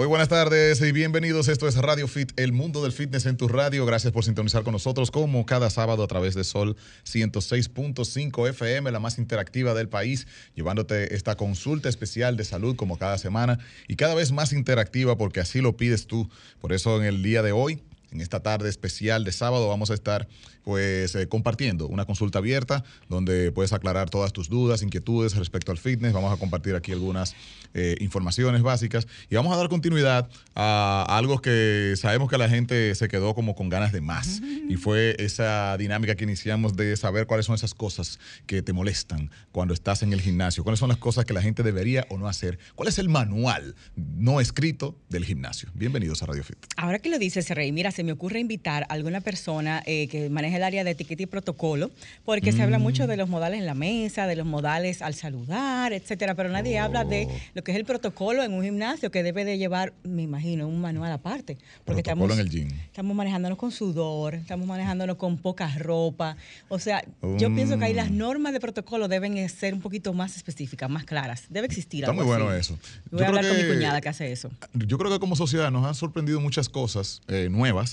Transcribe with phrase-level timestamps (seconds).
[0.00, 1.48] Muy buenas tardes y bienvenidos.
[1.48, 3.84] Esto es Radio Fit, el mundo del fitness en tu radio.
[3.84, 8.98] Gracias por sintonizar con nosotros como cada sábado a través de Sol 106.5 FM, la
[8.98, 13.58] más interactiva del país, llevándote esta consulta especial de salud como cada semana
[13.88, 16.30] y cada vez más interactiva porque así lo pides tú.
[16.62, 17.82] Por eso en el día de hoy
[18.12, 20.28] en esta tarde especial de sábado vamos a estar
[20.62, 25.78] pues eh, compartiendo una consulta abierta donde puedes aclarar todas tus dudas, inquietudes respecto al
[25.78, 26.12] fitness.
[26.12, 27.34] Vamos a compartir aquí algunas
[27.74, 32.94] eh, informaciones básicas y vamos a dar continuidad a algo que sabemos que la gente
[32.94, 37.26] se quedó como con ganas de más y fue esa dinámica que iniciamos de saber
[37.26, 40.98] cuáles son esas cosas que te molestan cuando estás en el gimnasio, cuáles son las
[40.98, 45.24] cosas que la gente debería o no hacer, cuál es el manual no escrito del
[45.24, 45.70] gimnasio.
[45.74, 46.58] Bienvenidos a Radio Fit.
[46.76, 50.30] Ahora que lo dices, Rey, mira, se me ocurre invitar a alguna persona eh, que
[50.30, 51.90] maneje el área de etiqueta y protocolo,
[52.24, 55.92] porque se habla mucho de los modales en la mesa, de los modales al saludar,
[55.92, 57.32] etcétera, pero nadie habla de Oh.
[57.52, 60.80] lo que es el protocolo en un gimnasio que debe de llevar, me imagino, un
[60.80, 61.58] manual aparte.
[61.84, 62.78] Porque Protocolo estamos, en el gym.
[62.86, 66.38] estamos manejándonos con sudor, estamos manejándonos con poca ropa.
[66.70, 67.04] O sea,
[67.38, 68.16] yo pienso que ahí las Mm.
[68.16, 71.44] normas de protocolo deben eh, ser un poquito más específicas, más claras.
[71.50, 72.60] Debe existir Está algo muy bueno así.
[72.60, 72.78] eso.
[73.10, 74.50] Voy Yo a hablar con mi cuñada que hace eso.
[74.72, 77.89] Yo creo que como sociedad nos han sorprendido muchas cosas eh, nuevas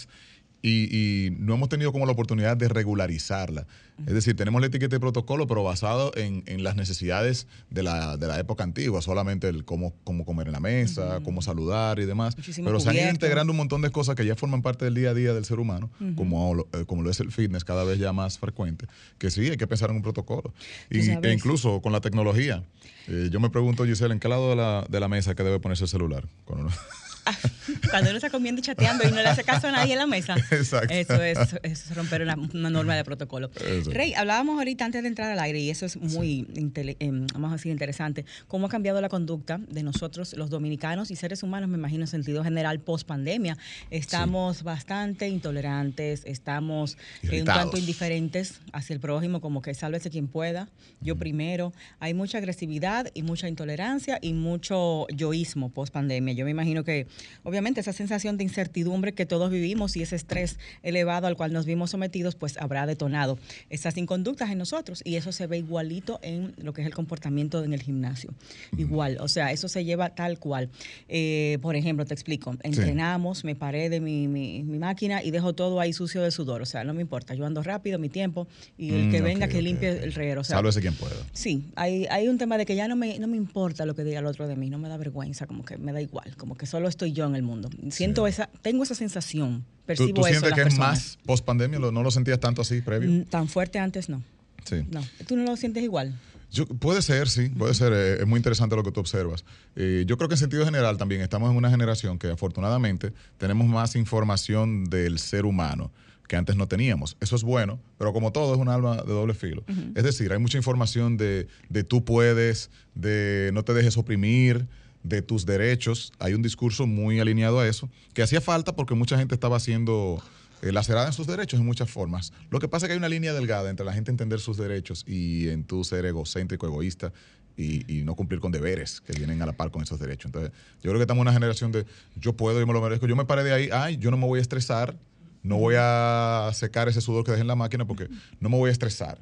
[0.64, 0.90] y,
[1.28, 3.68] y no hemos tenido como la oportunidad de regularizarla.
[4.06, 8.16] Es decir, tenemos la etiqueta de protocolo, pero basado en, en las necesidades de la,
[8.18, 12.06] de la época antigua, solamente el cómo, cómo comer en la mesa, cómo saludar y
[12.06, 12.36] demás.
[12.38, 14.94] Muchísimo pero se han ido integrando un montón de cosas que ya forman parte del
[14.94, 17.84] día a día del ser humano, como, lo, eh, como lo es el fitness cada
[17.86, 18.86] vez ya más frecuente,
[19.18, 20.54] que sí, hay que pensar en un protocolo.
[20.92, 20.98] Y,
[21.30, 22.64] e incluso con la tecnología.
[23.08, 25.60] Eh, yo me pregunto, Giselle, ¿en qué lado de la, de la mesa que debe
[25.60, 26.26] ponerse el celular?
[26.48, 26.70] Uno-
[27.90, 30.08] Cuando uno está comiendo y chateando y no le hace caso a nadie en la
[30.08, 30.36] mesa.
[30.52, 30.94] Exacto.
[30.94, 33.50] Eso es, eso es romper una, una norma de protocolo.
[33.66, 33.92] Eso.
[33.92, 37.52] Rey, hablábamos ahorita antes de entrar al aire y eso es muy, intele- em, vamos
[37.52, 38.26] a decir, interesante.
[38.48, 42.08] ¿Cómo ha cambiado la conducta de nosotros, los dominicanos y seres humanos, me imagino, en
[42.08, 43.58] sentido general, post pandemia?
[43.92, 50.28] Estamos bastante intolerantes, estamos eh, un tanto indiferentes hacia el prójimo, como que sálvese quien
[50.28, 50.70] pueda,
[51.02, 51.74] yo primero.
[52.00, 56.34] Hay mucha agresividad y mucha intolerancia y mucho yoísmo post pandemia.
[56.34, 57.08] Yo me imagino que,
[57.44, 61.66] obviamente, esa sensación de incertidumbre que todos vivimos y ese estrés elevado al cual nos
[61.66, 63.38] vimos sometidos, pues habrá detonado
[63.70, 67.64] esas inconductas en nosotros y eso se ve igualito en lo que es el comportamiento
[67.64, 68.34] en el gimnasio.
[68.78, 70.70] Igual, o sea, eso se lleva tal cual.
[71.08, 75.54] Eh, por ejemplo, te explico, entrenamos, me paré de mi, mi- mi máquina y dejo
[75.54, 78.48] todo ahí sucio de sudor, o sea, no me importa, yo ando rápido, mi tiempo
[78.78, 80.42] y el Mm, que venga que limpie el reguero.
[80.42, 81.16] O sea, Sálvese quien pueda.
[81.34, 84.04] Sí, hay, hay un tema de que ya no me, no me importa lo que
[84.04, 86.56] diga el otro de mí, no me da vergüenza, como que me da igual, como
[86.56, 87.70] que solo estoy yo en el mundo.
[87.90, 90.90] Siento esa, tengo esa sensación, ¿Tú, percibo tú en sientes que es personas.
[90.90, 91.80] más post pandemia?
[91.80, 93.10] ¿No lo sentías tanto así previo?
[93.12, 94.22] Mm, Tan fuerte antes no.
[94.66, 94.86] Sí.
[94.92, 96.14] No, tú no lo sientes igual.
[96.52, 97.92] Yo- puede ser, sí, puede ser.
[97.94, 99.44] eh, es muy interesante lo que tú observas.
[99.76, 103.68] Eh, yo creo que en sentido general también estamos en una generación que afortunadamente tenemos
[103.68, 105.92] más información del ser humano
[106.28, 107.16] que antes no teníamos.
[107.22, 109.64] Eso es bueno, pero como todo es un alma de doble filo.
[109.96, 114.68] Es decir, hay mucha información de, de tú puedes, de no te dejes oprimir,
[115.08, 116.12] de tus derechos.
[116.20, 120.22] Hay un discurso muy alineado a eso, que hacía falta porque mucha gente estaba siendo
[120.62, 122.34] eh, lacerada en sus derechos en muchas formas.
[122.50, 125.04] Lo que pasa es que hay una línea delgada entre la gente entender sus derechos
[125.08, 127.14] y en tu ser egocéntrico, egoísta
[127.58, 130.26] y, no cumplir con deberes que vienen a la par con esos derechos.
[130.26, 131.86] Entonces, yo creo que estamos en una generación de
[132.16, 133.08] yo puedo, yo me lo merezco.
[133.08, 134.96] Yo me paré de ahí, ay, yo no me voy a estresar,
[135.44, 138.08] no voy a secar ese sudor que dejé en la máquina porque
[138.40, 139.20] no me voy a estresar.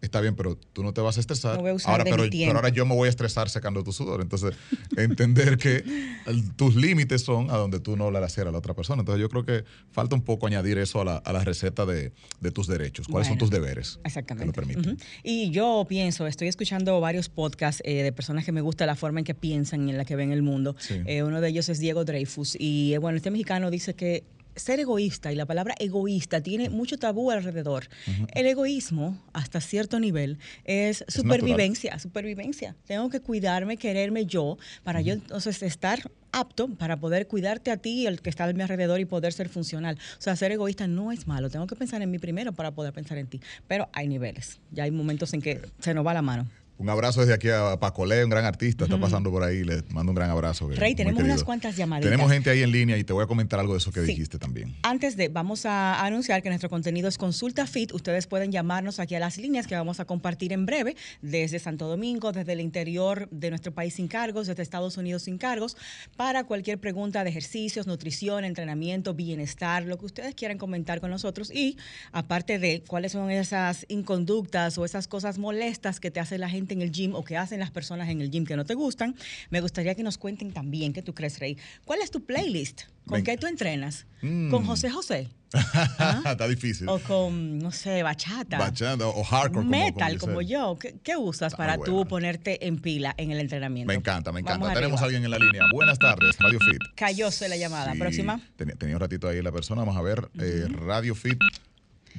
[0.00, 1.56] Está bien, pero tú no te vas a estresar.
[1.56, 2.50] No voy a usar ahora, de pero, mi tiempo.
[2.50, 4.20] pero ahora yo me voy a estresar secando tu sudor.
[4.20, 4.54] Entonces,
[4.96, 5.82] entender que
[6.26, 9.00] el- tus límites son a donde tú no le hacer a la otra persona.
[9.00, 12.12] Entonces, yo creo que falta un poco añadir eso a la, a la receta de,
[12.40, 13.06] de tus derechos.
[13.08, 13.98] ¿Cuáles son tus deberes?
[14.04, 14.42] Exactamente.
[14.52, 14.98] Que lo permiten.
[15.24, 19.20] Y yo pienso, estoy escuchando varios podcasts eh, de personas que me gusta la forma
[19.20, 20.76] en que piensan y en la que ven el mundo.
[20.78, 21.00] Sí.
[21.06, 22.56] Eh, uno de ellos es Diego Dreyfus.
[22.58, 24.24] Y eh, bueno, este mexicano dice que
[24.58, 27.88] ser egoísta y la palabra egoísta tiene mucho tabú alrededor.
[28.34, 32.76] El egoísmo, hasta cierto nivel, es, Es supervivencia, supervivencia.
[32.86, 38.02] Tengo que cuidarme, quererme yo, para yo entonces estar apto para poder cuidarte a ti
[38.02, 39.98] y el que está a mi alrededor y poder ser funcional.
[40.18, 41.50] O sea, ser egoísta no es malo.
[41.50, 43.40] Tengo que pensar en mí primero para poder pensar en ti.
[43.66, 44.58] Pero hay niveles.
[44.72, 46.46] Ya hay momentos en que se nos va la mano.
[46.78, 49.82] Un abrazo desde aquí a Paco Le, un gran artista, está pasando por ahí, le
[49.90, 50.68] mando un gran abrazo.
[50.70, 52.08] Rey, tenemos unas cuantas llamaditas.
[52.08, 54.06] Tenemos gente ahí en línea y te voy a comentar algo de eso que Sí.
[54.12, 54.76] dijiste también.
[54.84, 57.92] Antes de, vamos a anunciar que nuestro contenido es Consulta Fit.
[57.92, 61.88] Ustedes pueden llamarnos aquí a las líneas que vamos a compartir en breve desde Santo
[61.88, 65.76] Domingo, desde el interior de nuestro país sin cargos, desde Estados Unidos sin cargos,
[66.16, 71.50] para cualquier pregunta de ejercicios, nutrición, entrenamiento, bienestar, lo que ustedes quieran comentar con nosotros.
[71.52, 71.76] Y
[72.12, 76.67] aparte de cuáles son esas inconductas o esas cosas molestas que te hace la gente
[76.68, 78.74] gente en el gym o qué hacen las personas en el gym que no te
[78.74, 79.14] gustan,
[79.50, 81.56] me gustaría que nos cuenten también, ¿qué tú crees, Rey?
[81.84, 82.82] ¿Cuál es tu playlist?
[83.06, 84.06] ¿Con qué tú entrenas?
[84.20, 84.50] Mm.
[84.50, 85.28] ¿Con José José?
[86.26, 86.86] Está difícil.
[86.90, 88.58] O con, no sé, bachata.
[88.58, 89.64] Bachata o hardcore.
[89.66, 90.76] Metal, como, yo.
[90.78, 93.88] ¿Qué, qué usas Está para tú ponerte en pila en el entrenamiento?
[93.90, 94.58] Me encanta, me encanta.
[94.66, 95.16] Vamos Tenemos a arriba.
[95.18, 95.62] alguien en la línea.
[95.72, 96.82] Buenas tardes, Radio Fit.
[96.96, 97.92] Cayóse la llamada.
[97.92, 98.40] Sí, Próxima.
[98.56, 99.80] Tenía, tenía un ratito ahí la persona.
[99.80, 100.28] Vamos a ver.
[100.38, 101.38] eh, Radio Fit.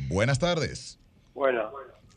[0.08, 0.98] Buenas tardes.
[1.36, 1.70] Bueno,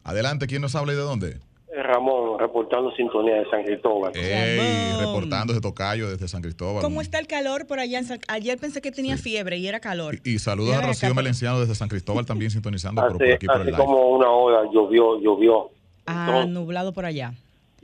[0.05, 1.41] Adelante, ¿quién nos habla y de dónde?
[1.75, 4.13] Es Ramón, reportando sintonía de San Cristóbal.
[4.15, 5.01] Ey, Ramón.
[5.07, 6.83] reportándose Tocayo desde San Cristóbal.
[6.83, 7.99] ¿Cómo está el calor por allá?
[7.99, 9.23] en San- Ayer pensé que tenía Sí.
[9.23, 10.17] fiebre y era calor.
[10.25, 13.47] Y, y saludos a Rocío Melenciano desde San Cristóbal también sintonizando por, por Hace, aquí
[13.47, 13.79] por el hace live.
[13.85, 15.71] como una hora llovió, llovió.
[16.07, 17.33] Ah, Entonces, nublado por allá.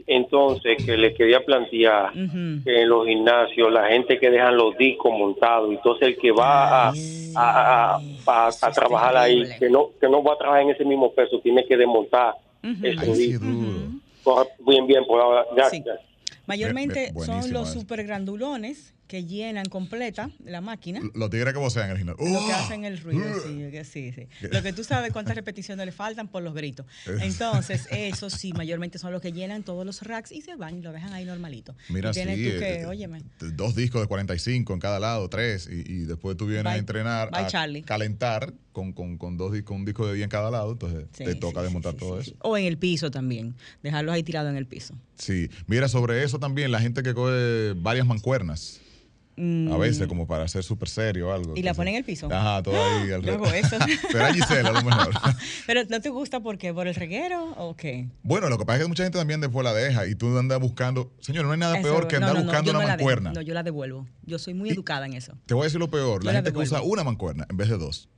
[0.06, 5.12] entonces, que le quería plantear que en los gimnasios la gente que dejan los discos
[5.12, 6.92] montados, entonces el que va a, a,
[7.36, 7.98] a- a-
[8.48, 11.12] Eso a es trabajar ahí, que no, que no va a trabajar en ese mismo
[11.12, 12.70] peso, tiene que desmontar Sí,
[13.28, 13.44] disco.
[13.46, 13.92] duro.
[14.24, 15.44] Corre Bien, bien, por ahora.
[15.70, 15.82] Sí.
[15.84, 15.92] ya.
[16.46, 17.80] Mayormente son los eso.
[17.80, 21.00] super grandulones que llenan completa la máquina.
[21.14, 22.24] Los tigres que vocean en el gimnasio.
[22.26, 22.56] Lo que ¡Oh!
[22.56, 24.26] hacen el ruido, sí, que sí, sí.
[24.50, 26.84] Lo que tú sabes cuántas repeticiones le faltan por los gritos.
[27.20, 30.82] Entonces, eso sí, mayormente son los que llenan todos los racks y se van y
[30.82, 31.74] lo dejan ahí normalito.
[31.88, 32.20] Mira, sí.
[32.20, 35.68] tienes tú eh, que, eh, óyeme, Dos discos de 45 en cada lado, tres.
[35.70, 37.82] Y, y después tú vienes a entrenar, bye, a Charlie.
[37.82, 40.70] calentar con, con, con dos discos, un disco de 10 en cada lado.
[40.72, 42.32] Entonces sí, te toca sí, desmontar sí, todo eso.
[42.42, 44.94] O en el piso también, dejarlos ahí tirados en el piso.
[45.16, 45.50] Sí.
[45.66, 48.80] Mira, sobre eso también, la gente que coge varias mancuernas.
[49.40, 51.54] Mm, A veces, como para ser súper serio o algo.
[51.56, 52.28] ¿Y la pone en el piso?
[52.32, 53.46] Ajá, todo ahí Yo alrededor.
[53.46, 53.76] hago eso.
[54.10, 55.10] Será Gisela a lo mejor.
[55.66, 56.74] Pero ¿no te gusta por qué?
[56.74, 58.08] ¿Por el reguero o qué?
[58.24, 60.58] Bueno, lo que pasa es que mucha gente también después la deja y tú andas
[60.60, 61.12] buscando.
[61.20, 63.32] Señor, no hay nada Eso- peor que andar no, no, buscando no una mancuerna.
[63.32, 64.08] No, yo la devuelvo.
[64.24, 65.34] Yo soy muy Y- educada en eso.
[65.46, 67.68] Te voy a decir lo peor, la la gente que usa una mancuerna en vez
[67.68, 68.08] de dos.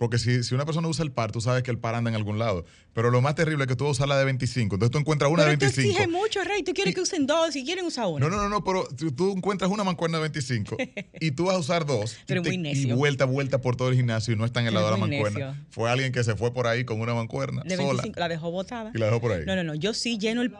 [0.00, 2.16] Porque si, si una persona usa el par, tú sabes que el par anda en
[2.16, 2.64] algún lado.
[2.94, 4.76] Pero lo más terrible es que tú vas a usar la de 25.
[4.76, 5.88] Entonces tú encuentras una Pero de tú 25.
[5.90, 6.62] exiges mucho, Rey.
[6.62, 8.18] Tú quieres que usen dos y quieren usar una.
[8.26, 10.76] No, no, no, no, pero tú, tú encuentras una mancuerna de 25
[11.20, 12.14] y tú vas a usar dos.
[12.14, 12.88] y Pero te- muy necio.
[12.88, 15.00] Y vuelta, vuelta por todo el gimnasio y no está en el Pero lado de
[15.00, 15.46] la mancuerna.
[15.52, 15.64] necio.
[15.70, 18.50] Fue alguien que se fue por ahí con una mancuerna De sola 25, la dejó
[18.50, 18.90] botada.
[18.94, 19.42] y la dejó por ahí.
[19.46, 19.74] No, no, no.
[19.74, 20.50] Yo sí lleno el.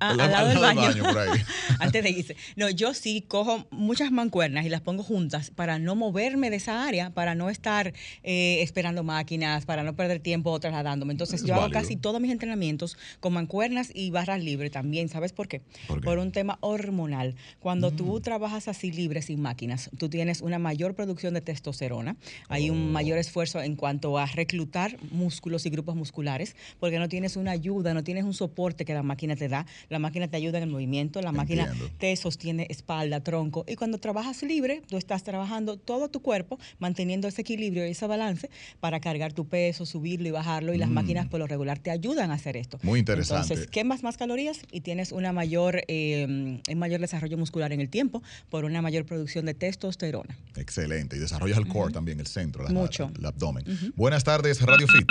[0.00, 1.02] Ah, Al al lado del baño.
[1.02, 1.40] por ahí.
[1.80, 2.36] Antes de irse.
[2.56, 6.86] No, yo sí cojo muchas mancuernas y las pongo juntas para no moverme de esa
[6.86, 7.92] área, para no estar
[8.22, 11.12] eh, esperando máquinas, para no perder tiempo trasladándome.
[11.12, 15.08] Entonces, Es yo hago casi todos mis entrenamientos con mancuernas y barras libres también.
[15.08, 15.62] ¿Sabes por qué?
[15.86, 16.08] ¿Por qué?
[16.08, 16.18] Mm.
[16.18, 17.34] un tema hormonal.
[17.60, 22.16] Cuando tú trabajas así libre, sin máquinas, tú tienes una mayor producción de testosterona.
[22.48, 22.72] Hay Oh.
[22.72, 27.52] un mayor esfuerzo en cuanto a reclutar músculos y grupos musculares, porque no tienes una
[27.52, 29.64] ayuda, no tienes un soporte que la máquina te da.
[29.88, 33.64] La máquina te ayuda en el movimiento, la máquina te sostiene espalda, tronco.
[33.66, 38.06] Y cuando trabajas libre, tú estás trabajando todo tu cuerpo, manteniendo ese equilibrio y ese
[38.06, 38.50] balance
[38.80, 40.74] para cargar tu peso, subirlo y bajarlo.
[40.74, 40.94] Y las Mm.
[40.94, 42.78] máquinas por lo regular te ayudan a hacer esto.
[42.82, 43.44] Muy interesante.
[43.54, 47.88] Entonces, quemas más calorías y tienes una mayor, eh, un mayor desarrollo muscular en el
[47.88, 50.36] tiempo por una mayor producción de testosterona.
[50.56, 51.16] Excelente.
[51.16, 53.10] Y desarrollas el core también, el centro, la- Mucho.
[53.14, 53.64] la- el abdomen.
[53.96, 55.06] Buenas tardes, Radio Fit.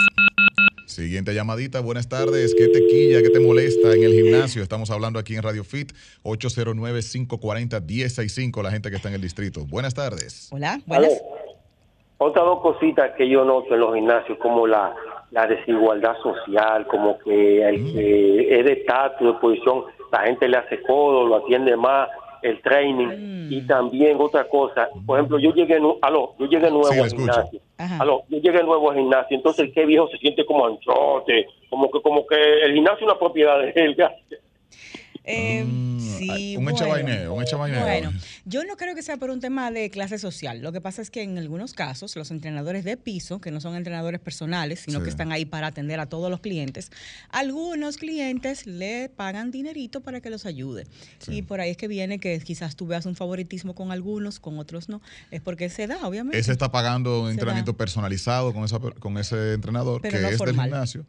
[0.91, 1.81] Siguiente llamadita.
[1.81, 2.55] Buenas tardes.
[2.55, 3.21] ¿Qué te quilla?
[3.21, 4.63] ¿Qué te molesta en el gimnasio?
[4.63, 5.91] Estamos hablando aquí en Radio Fit.
[6.23, 9.65] 809-540-1065, la gente que está en el distrito.
[9.65, 10.49] Buenas tardes.
[10.53, 11.21] Hola, buenas.
[12.19, 14.95] Otras dos cositas que yo noto en los gimnasios, como la,
[15.31, 20.55] la desigualdad social, como que el que es de estatus, de posición, la gente le
[20.57, 22.07] hace codo, lo atiende más,
[22.41, 23.49] el training.
[23.51, 27.07] Y también otra cosa, por ejemplo, yo llegué, aló, yo llegué nuevo Sí, le al
[27.07, 27.33] escucho.
[27.33, 27.59] gimnasio.
[27.77, 27.97] Ajá.
[28.01, 31.91] Aló, yo llegué nuevo al gimnasio, entonces el que viejo se siente como anchote, como
[31.91, 33.95] que como que el gimnasio es una propiedad de él.
[35.29, 36.77] Eh, Mm, sí, un bueno.
[36.79, 37.81] echabaineo, un echabaineo.
[37.81, 38.13] Bueno,
[38.45, 40.61] yo no creo que sea por un tema de clase social.
[40.61, 43.75] Lo que pasa es que en algunos casos los entrenadores de piso, que no son
[43.75, 45.03] entrenadores personales, sino Sí.
[45.03, 46.91] que están ahí para atender a todos los clientes,
[47.29, 50.87] algunos clientes le pagan dinerito para que los ayude.
[51.19, 51.37] Sí.
[51.37, 54.57] Y por ahí es que viene que quizás tú veas un favoritismo con algunos, con
[54.59, 55.01] otros no.
[55.31, 56.37] Es porque se da, obviamente.
[56.39, 57.77] Ese está pagando un Se entrenamiento da.
[57.77, 60.55] personalizado con, esa, con ese entrenador Pero que no es formal.
[60.55, 61.05] del gimnasio,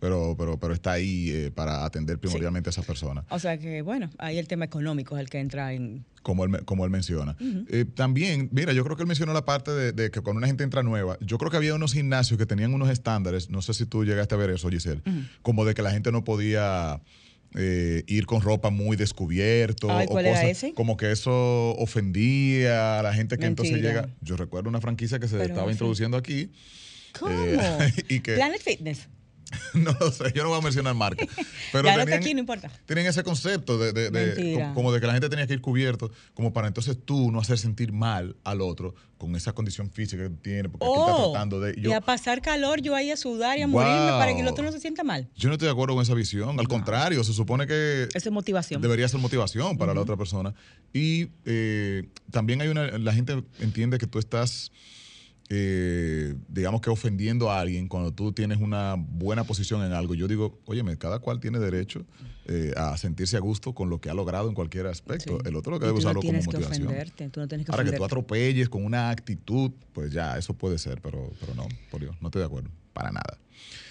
[0.00, 3.24] pero, pero, pero está ahí eh, para atender primordialmente a esa persona.
[3.28, 6.04] O sea que, bueno, ahí el tema económico es el que entra en...
[6.22, 7.36] como él, como él menciona.
[7.68, 10.46] Eh, también, mira, yo creo que él mencionó la parte de, de que cuando una
[10.46, 13.74] gente entra nueva, yo creo que había unos gimnasios que tenían unos estándares, no sé
[13.74, 15.02] si tú llegaste a ver eso, Giselle,
[15.42, 17.00] como de que la gente no podía
[17.54, 19.90] eh, ir con ropa muy descubierto.
[19.90, 20.74] Ay, o ¿cuál era cosas ese?
[20.74, 24.08] Como que eso ofendía a la gente que entonces llega.
[24.20, 26.50] Yo recuerdo una franquicia que se Pero estaba introduciendo aquí.
[27.18, 27.34] ¿Cómo?
[27.34, 27.58] Eh,
[28.08, 29.08] y que- Planet Fitness.
[29.74, 31.24] no lo sé, yo no voy a mencionar marca.
[31.72, 32.70] Pero Ya tenían, aquí, no importa.
[32.86, 34.72] tienen ese concepto de, de- de- Mentira.
[34.74, 37.58] como, de que la gente tenía que ir cubierto, como para entonces tú no hacer
[37.58, 41.74] sentir mal al otro con esa condición física que tiene, porque está Oh, tratando de.
[41.76, 44.62] y a pasar calor, yo ahí a sudar y a morirme para que el otro
[44.64, 45.28] no se sienta mal.
[45.36, 46.58] yo no estoy de acuerdo con esa visión.
[46.60, 48.80] Al contrario, se supone que Esa es motivación.
[48.80, 50.54] debería ser motivación para la otra persona.
[50.92, 52.96] Y eh, también hay una.
[52.98, 54.70] La gente entiende que tú estás.
[55.50, 60.14] Eh, digamos que ofendiendo a alguien cuando tú tienes una buena posición en algo.
[60.14, 62.04] Yo digo, óyeme, cada cual tiene derecho
[62.46, 65.38] eh, a sentirse a gusto con lo que ha logrado en cualquier aspecto.
[65.42, 65.48] Sí.
[65.48, 66.86] El otro lo que debe tú no usarlo como que motivación.
[66.88, 68.04] ofenderte, tú no tienes que Ahora que tú ofenderte.
[68.04, 72.28] atropelles con una actitud, pues ya, eso puede ser, pero, pero no, por Dios, no
[72.28, 73.38] estoy de acuerdo, para nada.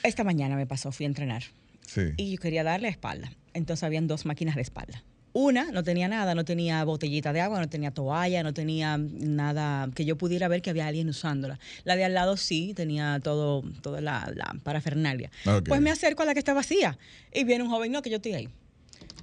[0.04, 1.44] Esta mañana me pasó, fui a entrenar
[1.88, 2.02] Sí.
[2.18, 3.32] y yo quería darle espalda.
[3.54, 5.04] Entonces habían dos máquinas de espalda.
[5.40, 9.88] Una no tenía nada, no tenía botellita de agua, no tenía toalla, no tenía nada
[9.94, 11.60] que yo pudiera ver que había alguien usándola.
[11.84, 15.30] La de al lado sí, tenía todo, toda la, la parafernalia.
[15.68, 16.98] Pues me acerco a la que está vacía
[17.32, 18.50] y viene un joven, no, que yo estoy ahí.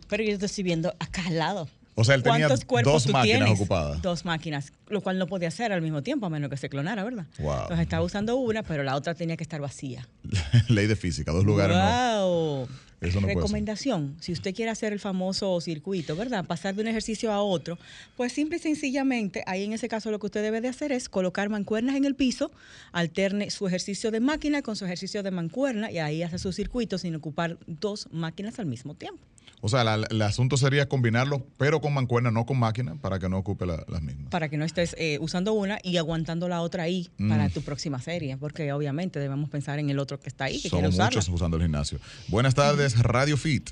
[0.09, 1.69] Pero yo te estoy viendo acá al lado.
[1.97, 3.61] O sea, él tenía ¿Cuántos cuerpos dos máquinas tienes?
[3.61, 4.01] ocupadas.
[4.01, 7.03] Dos máquinas, lo cual no podía hacer al mismo tiempo, a menos que se clonara,
[7.03, 7.27] ¿verdad?
[7.41, 7.63] Wow.
[7.63, 10.07] Entonces estaba usando una, pero la otra tenía que estar vacía.
[10.69, 12.69] Ley de física, dos lugares no.
[13.01, 16.45] Recomendación, si usted quiere hacer el famoso circuito, ¿verdad?
[16.45, 17.79] Pasar de un ejercicio a otro,
[18.17, 21.09] pues simple y sencillamente, ahí en ese caso lo que usted debe de hacer es
[21.09, 22.51] colocar mancuernas en el piso,
[22.93, 26.99] alterne su ejercicio de máquina con su ejercicio de mancuerna y ahí hace su circuito
[26.99, 29.21] sin ocupar dos máquinas al mismo tiempo.
[29.61, 33.29] O sea, la- el asunto sería combinarlo, pero con mancuerna, no con máquina, para que
[33.31, 34.29] no ocupe la- las mismas.
[34.31, 37.29] Para que no estés eh, usando una y aguantando la otra ahí Mm.
[37.31, 40.69] para tu próxima serie, porque obviamente debemos pensar en el otro que está ahí, que
[40.69, 41.17] quiere Somos usarla.
[41.17, 41.99] muchos usando el gimnasio.
[42.29, 43.71] Buenas tardes, Radio Fit.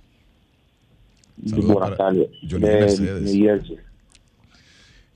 [1.46, 2.28] Saludos Buenas tardes.
[2.50, 3.34] Johnny De Mercedes.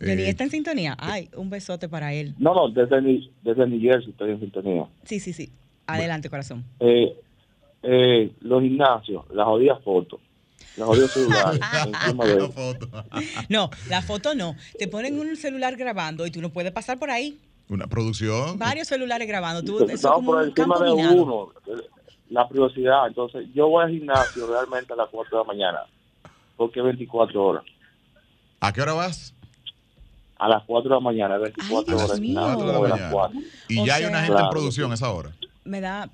[0.00, 0.94] Eh, ¿está en sintonía?
[0.98, 2.34] Ay, un besote para él.
[2.38, 4.84] No, no, desde, New- desde New Jersey estoy en sintonía.
[5.04, 5.50] Sí, sí, sí.
[5.86, 6.64] Adelante, corazón.
[6.80, 7.16] Eh,
[7.82, 10.20] eh, los gimnasios, las jodidas fotos,
[10.76, 12.88] encima de la foto.
[13.48, 14.56] No, la foto no.
[14.78, 17.38] Te ponen un celular grabando y tú no puedes pasar por ahí.
[17.68, 18.58] Una producción.
[18.58, 19.62] Varios celulares grabando.
[19.62, 21.22] Tú, eso es Estamos como por encima de minado.
[21.22, 21.82] uno, eh,
[22.30, 23.06] la privacidad.
[23.08, 25.78] Entonces, yo voy al gimnasio realmente a las 4 de la mañana,
[26.56, 27.64] porque es 24 horas.
[28.60, 29.34] ¿A qué hora vas?
[30.38, 32.20] A las 4 de la mañana, 24 Ay, Dios horas.
[32.20, 32.40] mío.
[32.40, 33.12] Cuatro de la No, a las mañana.
[33.12, 33.40] 4.
[33.68, 34.50] Y O ya hay una gente en Claro.
[34.50, 35.32] producción a esa hora.
[35.64, 36.08] Me da...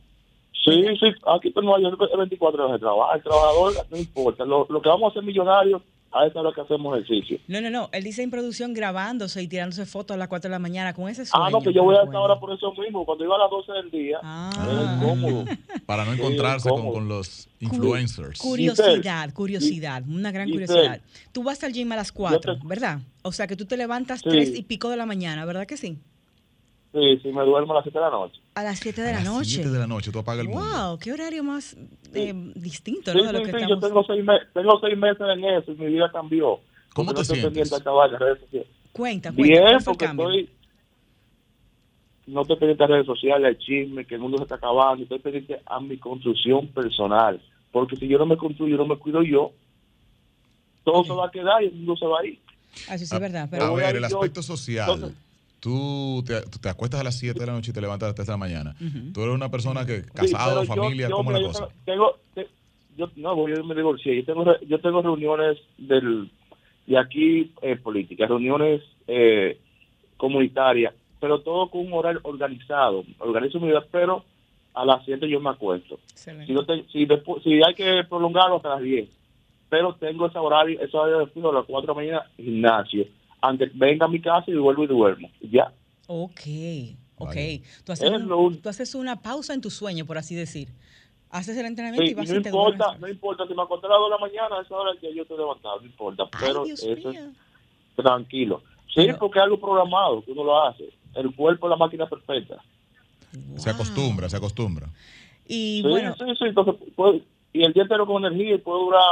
[0.64, 3.14] Sí, sí, aquí en Nueva York es 24 horas de trabajo.
[3.14, 4.45] El trabajador no importa.
[4.45, 5.83] Lo, lo que vamos a hacer millonarios,
[6.14, 7.38] a esa hora que hacemos ejercicio.
[7.49, 7.88] No, no, no.
[7.90, 11.09] Él dice en producción grabándose y tirándose fotos a las 4 de la mañana con
[11.09, 11.47] ese sueño.
[11.47, 12.23] Ah, no, que yo voy a esa Bueno.
[12.25, 13.07] hora por eso mismo.
[13.07, 14.50] Cuando iba a las 12 del día, Ah.
[14.62, 15.45] era incómodo.
[15.87, 18.38] Para no Sí, encontrarse con, los influencers.
[18.40, 21.00] Curiosidad, curiosidad, una gran curiosidad.
[21.33, 22.99] Tú vas al gym a las 4, te- ¿verdad?
[23.23, 24.28] O sea que tú te levantas Sí.
[24.28, 25.97] 3 y pico de la mañana, ¿verdad que sí?
[26.93, 28.39] Sí, sí, me duermo a las 7 de la noche.
[28.55, 29.51] A las 7 de A la las noche.
[29.51, 30.89] siete de la noche, tú apagas el mundo.
[30.89, 31.75] Wow, qué horario más
[32.13, 33.25] eh, distinto, Sí, ¿no?
[33.25, 35.75] De lo sí, que sí, yo tengo seis, me- tengo seis meses en eso y
[35.77, 36.61] mi vida cambió.
[36.95, 37.71] ¿Cómo te no estoy sientes?
[37.73, 38.69] redes sociales.
[38.93, 39.43] Cuenta, cuenta.
[39.43, 40.51] Bien, ¿cuál fue el porque estoy...
[42.27, 45.03] No estoy pendiente de redes sociales, el chisme, que el mundo se está acabando.
[45.03, 47.41] Estoy pendiente a mi construcción personal.
[47.73, 49.51] Porque si yo no me construyo, no me cuido yo,
[50.85, 52.39] todo se va a quedar y el mundo se va a ir.
[52.89, 53.43] Ah, Eso sí A- es verdad.
[53.45, 54.89] A Pero voy ver, a el yo- aspecto social.
[54.91, 55.19] Entonces-
[55.62, 58.14] Tú te, te acuestas a las 7 de la noche y te levantas a las
[58.16, 58.75] 3 de la mañana.
[58.81, 59.12] Ujú.
[59.12, 61.69] Tú eres una persona que, casado, familia, yo, ¿cómo es la yo cosa?
[61.85, 62.49] Tengo, te-
[62.97, 64.16] yo, no, yo me divorcié.
[64.16, 66.33] Yo tengo, re- yo tengo reuniones del,
[66.88, 69.61] de aquí eh, políticas, reuniones eh,
[70.16, 73.04] comunitarias, pero todo con un horario organizado.
[73.21, 74.25] Organizo mi vida, pero
[74.75, 76.00] a las 7 yo me acuesto.
[76.11, 76.47] Excelente.
[76.47, 79.09] Si, no te- si, después, si hay que prolongarlo hasta las 10,
[79.69, 83.07] pero tengo ese horario, ese horario de a las 4 de la mañana, gimnasio.
[83.43, 85.29] Antes venga a mi casa y vuelvo y duermo.
[85.43, 85.73] Ya.
[86.07, 86.41] Ok,
[87.17, 87.35] ok.
[87.85, 90.69] Tú haces, Es un- lo tú haces una pausa en tu sueño, por así decir.
[91.31, 92.75] Haces el entrenamiento Sí, y vas no te duermes.
[92.75, 94.91] importa, no importa, si me acosté a las 2 de la mañana, a esa hora
[95.01, 96.23] que yo estoy levantado, no importa.
[96.25, 97.19] Ay, Pero Dios eso es
[97.97, 98.63] tranquilo.
[98.89, 100.91] Sí, Pero- porque es algo programado, que uno lo hace.
[101.15, 102.63] El cuerpo es la máquina perfecta.
[103.57, 103.75] Se Wow.
[103.75, 104.89] acostumbra, se acostumbra.
[105.47, 107.23] Y sí, bueno, sí, sí, entonces, puede-
[107.53, 109.03] y el día entero con energía y puede durar,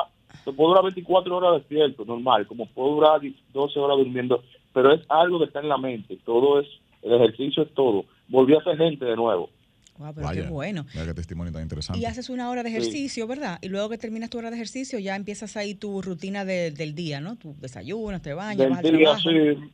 [0.44, 3.20] se puede durar 24 horas despierto, normal, como puede durar
[3.52, 4.42] 12 horas durmiendo,
[4.72, 6.68] pero es algo que está en la mente, todo es,
[7.02, 8.04] el ejercicio es todo.
[8.28, 9.50] Volví a ser gente de nuevo.
[9.98, 10.86] wow, pero Vaya, qué bueno.
[10.94, 12.00] Mira qué testimonio tan interesante.
[12.00, 12.76] Y haces una hora de Sí.
[12.76, 13.58] ejercicio, ¿verdad?
[13.62, 16.94] Y luego que terminas tu hora de ejercicio, ya empiezas ahí tu rutina de- del
[16.94, 17.36] día, ¿no?
[17.36, 19.28] Tu desayunas, te bañas, Del vas al día, trabajo.
[19.30, 19.72] sí,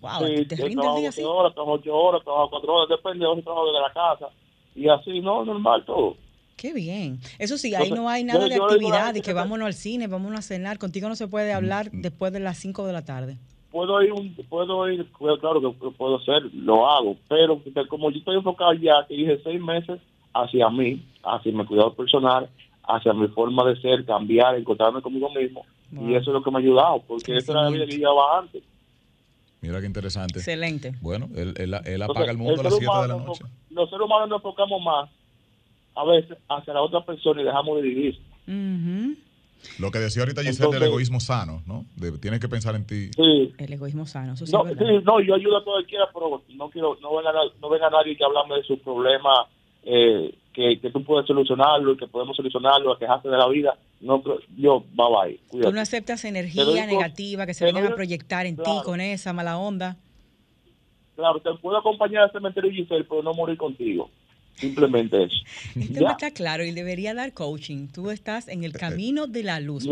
[0.00, 1.22] Wow, sí, te yo rinde el día 12 así.
[1.24, 4.28] horas, trabajo 8 horas, trabajo 4 horas, depende de si trabajo desde la casa.
[4.76, 6.16] Y así, no, normal todo.
[6.56, 7.18] Qué bien.
[7.38, 10.38] Eso sí, ahí Entonces, no hay nada de yo actividad que vámonos al cine, vámonos
[10.38, 10.78] a cenar.
[10.78, 13.38] Contigo no se puede hablar después de las 5 de la tarde.
[13.70, 18.18] puedo ir, un, puedo ir, pues, claro que puedo hacer, lo hago, pero como yo
[18.18, 19.98] estoy enfocado ya, que dije seis meses
[20.34, 22.48] hacia mí, hacia mi cuidado personal,
[22.84, 25.64] hacia mi forma de ser, cambiar, encontrarme conmigo mismo.
[25.90, 28.38] Y eso es lo que me ha ayudado, porque esa era la vida que llevaba
[28.38, 28.62] antes.
[29.60, 30.38] Mira qué interesante.
[30.38, 30.94] Excelente.
[31.00, 33.44] Bueno, él, él, apaga el mundo a las 7 de la noche.
[33.70, 35.10] Los seres humanos nos enfocamos más
[35.94, 38.18] a veces hacia la otra persona y dejamos de vivir.
[39.78, 41.84] Lo que decía ahorita Giselle del egoísmo sano, ¿no?
[42.20, 43.10] tienes que pensar en ti.
[43.14, 43.54] Sí.
[43.58, 46.42] El egoísmo sano, eso sí, no, sí, no, yo ayudo a todo el quiera, pero
[46.54, 49.46] no quiero, no venga, no venga nadie que hablarme de sus problemas,
[49.84, 53.76] eh, que, que, tú puedes solucionarlo, que podemos solucionarlo, a quejarte de la vida.
[54.00, 54.22] No,
[54.56, 55.40] yo, bye bye.
[55.48, 55.70] Cuídate.
[55.70, 59.58] Tú no aceptas energía negativa que se venga a proyectar en ti con esa mala
[59.58, 59.96] onda.
[61.14, 64.10] Claro, te puedo acompañar al cementerio Giselle, pero no morir contigo.
[64.54, 65.36] Simplemente eso.
[65.74, 67.88] Este tema está claro y debería dar coaching.
[67.88, 69.86] Tú estás en el camino de la luz.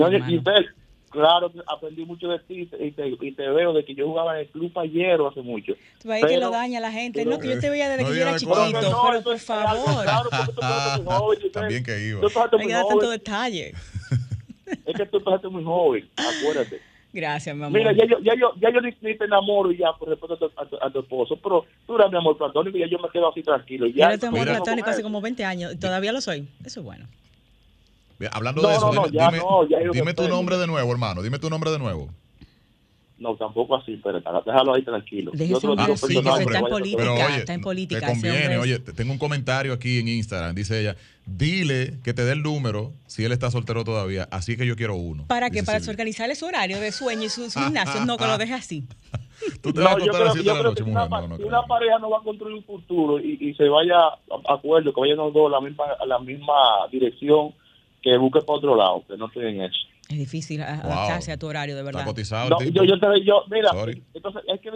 [1.11, 4.43] claro, aprendí mucho de ti y te, y te, veo de que yo jugaba en
[4.43, 5.75] el club ayer hace mucho.
[6.01, 7.25] Tú ahí que lo daña la gente.
[7.25, 8.71] no, que yo te veía desde que yo era chiquito.
[9.11, 10.05] pero por favor.
[10.05, 12.21] Claro, tú También que iba.
[12.21, 13.75] Hay que dar tanto detalle.
[14.87, 16.90] Es que tú empezaste muy joven, acuérdate.
[17.13, 17.79] Gracias, mi amor.
[17.79, 20.77] Mira, ya yo, ya yo, ya yo ni, te enamoro ya por respeto a tu,
[20.81, 23.43] a, tu, esposo, pero tú eres mi amor platónico y ya yo me quedo así
[23.43, 23.87] tranquilo.
[23.89, 26.47] Ya, yo tu amor platónico hace como 20 años, todavía lo soy.
[26.65, 27.07] Eso es bueno.
[28.33, 29.41] Hablando de eso, dime,
[29.93, 31.23] dime tu nombre de nuevo, hermano.
[31.23, 32.11] Dime tu nombre de nuevo.
[33.21, 35.33] No, tampoco así, pero déjalo ahí tranquilo.
[35.35, 38.01] Yo ah, sí, está en política, pero, oye, está en política.
[38.01, 40.97] Te conviene, oye, tengo un comentario aquí en Instagram, dice ella,
[41.27, 44.95] dile que te dé el número si él está soltero todavía, así que yo quiero
[44.95, 45.27] uno.
[45.27, 45.63] ¿Para qué?
[45.63, 48.85] Para organizarle su horario de sueño y su, gimnasio, no que lo deje así.
[49.63, 51.09] Tú te vas a contar a las 7 de la noche, mujer.
[51.37, 54.95] si una pareja no va a construir un futuro y, y se vaya a acuerdo,
[54.95, 56.55] que vayan los dos a la misma, a la misma
[56.91, 57.53] dirección,
[58.03, 59.90] que busque para otro lado, que no estén eso.
[60.11, 62.03] Es difícil adaptarse a tu horario, de verdad.
[62.03, 62.51] Está cotizado.
[62.51, 63.71] No, yo, yo, yo, mira,
[64.13, 64.73] entonces es que,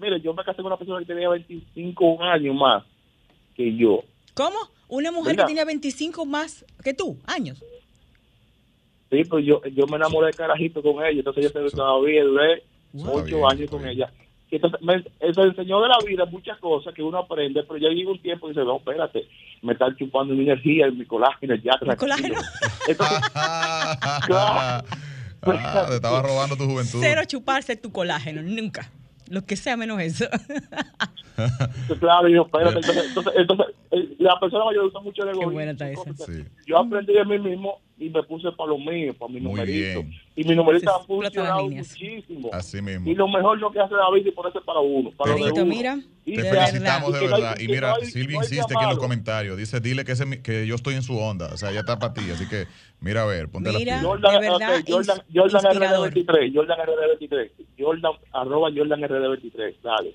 [0.00, 2.84] mire, yo me casé con una persona que tenía 25 años más
[3.56, 4.04] que yo.
[4.34, 4.56] ¿Cómo?
[4.86, 7.64] ¿Una mujer que tenía 25 más que tú, años?
[9.10, 12.62] Sí, pues yo, yo me enamoré de carajito con ella, entonces yo todavía duré
[12.96, 14.12] 8 años con ella.
[14.50, 18.10] Entonces, me, eso enseñó de la vida muchas cosas que uno aprende, pero ya llega
[18.10, 19.26] un tiempo y dice, no, espérate,
[19.62, 21.72] me están chupando mi energía, mi colágeno, ya.
[21.82, 22.40] ¿Mi colágeno?
[22.86, 23.18] Entonces,
[24.26, 24.84] claro,
[25.42, 26.98] ah, te estaba robando tu juventud.
[27.00, 28.90] Cero chuparse tu colágeno, nunca.
[29.28, 30.26] Lo que sea menos eso.
[31.98, 32.76] claro, yo, espérate,
[33.08, 35.50] entonces, entonces, eh, la persona mayor usa mucho el egoísmo.
[35.50, 36.12] Qué buena está esa.
[36.24, 36.44] Sí.
[36.66, 40.04] Yo aprendí de mí mismo y me puse para lo mío, para mi numerito.
[40.34, 42.50] Y mi numerito ha funcionado muchísimo.
[42.52, 43.08] Así mismo.
[43.10, 45.10] Y lo mejor lo que hace David es ponerse para uno.
[45.12, 45.98] Para mira.
[46.24, 47.58] Te felicitamos de verdad.
[47.58, 49.56] Y mira, Silvia insiste aquí en los comentarios.
[49.56, 51.48] Dice, dile que, ese, que yo estoy en su onda.
[51.54, 52.22] O sea, ya está para ti.
[52.30, 52.66] Así que,
[53.00, 56.54] mira a ver, ponte mira, la Jordan, de verdad, okay, Jordan, Jordan RD23.
[56.54, 57.50] Jordan RD23.
[57.78, 59.74] Jordan, arroba Jordan RD23.
[59.82, 60.14] Dale,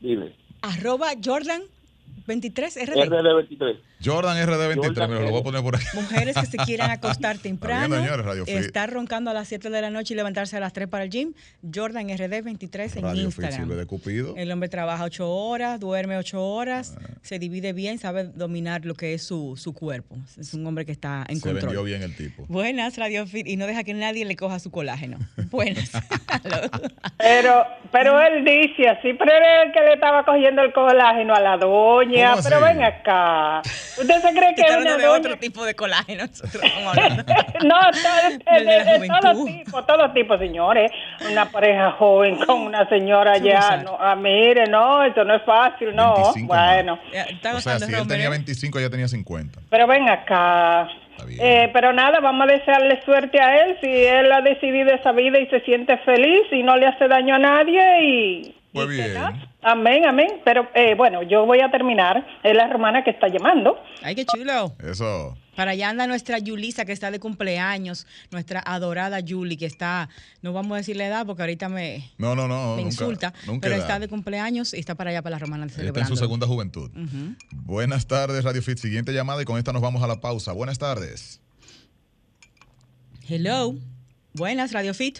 [0.00, 0.32] dime.
[0.62, 1.62] Arroba Jordan
[2.30, 3.10] 23 RD.
[3.10, 3.76] RD23.
[4.02, 5.82] Jordan RD23, me lo voy a poner por ahí.
[5.94, 7.96] Mujeres que se quieran acostar temprano,
[8.46, 11.10] estar roncando a las 7 de la noche y levantarse a las 3 para el
[11.10, 11.34] gym.
[11.74, 13.68] Jordan RD23 en Radio Instagram.
[13.68, 14.34] de Cupido.
[14.36, 17.18] El hombre trabaja 8 horas, duerme 8 horas, ah.
[17.20, 20.16] se divide bien, sabe dominar lo que es su, su cuerpo.
[20.38, 21.60] Es un hombre que está en control.
[21.60, 22.46] Se vendió bien el tipo.
[22.46, 25.18] Buenas, Radio Fit, y no deja que nadie le coja su colágeno.
[25.50, 25.90] Buenas.
[27.18, 31.40] pero, pero él dice así, pero era el que le estaba cogiendo el colágeno a
[31.40, 32.19] la doña.
[32.42, 33.62] Pero ven acá.
[33.98, 36.24] ¿Usted se cree que es una de otro tipo de colágeno?
[37.64, 40.90] no, todo, de, todo tipo, todo tipo, señores.
[41.30, 43.78] Una pareja joven con una señora ya.
[43.78, 46.32] No, ah, mire, no, eso no es fácil, no.
[46.44, 46.98] bueno.
[47.54, 49.60] O sea, si él tenía 25, ella tenía 50.
[49.68, 50.88] Pero ven acá.
[51.28, 55.38] Eh, pero nada, vamos a desearle suerte a él si él ha decidido esa vida
[55.38, 59.16] y se siente feliz y no le hace daño a nadie y muy bien.
[59.62, 60.40] Amén, amén.
[60.44, 62.26] Pero eh, bueno, yo voy a terminar.
[62.42, 63.78] Es la hermana que está llamando.
[64.02, 64.72] Ay, qué chulo.
[64.82, 65.36] Eso.
[65.56, 70.08] Para allá anda nuestra Yulisa que está de cumpleaños, nuestra adorada Yuli que está,
[70.40, 73.98] no vamos a decirle edad porque ahorita me, no, no, no, me insulta, pero está
[73.98, 76.90] de cumpleaños y está para allá para la romana Está en su segunda juventud.
[77.50, 78.78] Buenas tardes, Radio Fit.
[78.78, 80.52] Siguiente llamada y con esta nos vamos a la pausa.
[80.52, 81.42] Buenas tardes.
[83.28, 83.74] Hello.
[84.32, 85.18] Buenas, Radio Fit.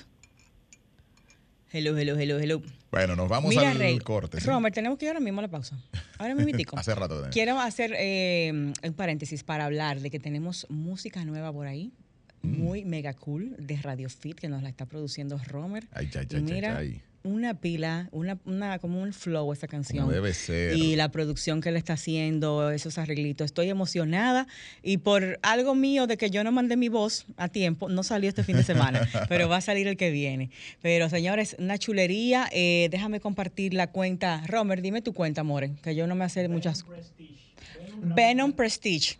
[1.70, 2.62] Hello, hello, hello, hello.
[2.90, 4.40] Bueno, nos vamos al corte.
[4.40, 5.76] Romer, tenemos que ir ahora mismo a la pausa.
[6.18, 6.52] Ahora mismo.
[6.76, 7.28] Hace rato.
[7.30, 11.92] Quiero hacer eh, un paréntesis para hablar de que tenemos música nueva por ahí.
[12.42, 12.58] Mm.
[12.58, 15.86] Muy mega cool de Radio Fit que nos la está produciendo Romer.
[15.92, 16.80] Ay, ay, ay, mira,
[17.22, 20.08] una pila, una, una como un flow esa canción.
[20.08, 20.76] debe ser.
[20.76, 23.46] Y la producción que él está haciendo, esos arreglitos.
[23.46, 24.46] Estoy emocionada
[24.82, 28.28] y por algo mío de que yo no mandé mi voz a tiempo, no salió
[28.28, 30.50] este fin de semana, pero va a salir el que viene.
[30.82, 32.48] Pero señores, una chulería.
[32.52, 34.42] Eh, déjame compartir la cuenta.
[34.46, 36.84] Romer, dime tu cuenta, More, que yo no me hace muchas.
[38.02, 39.18] Venom Prestige.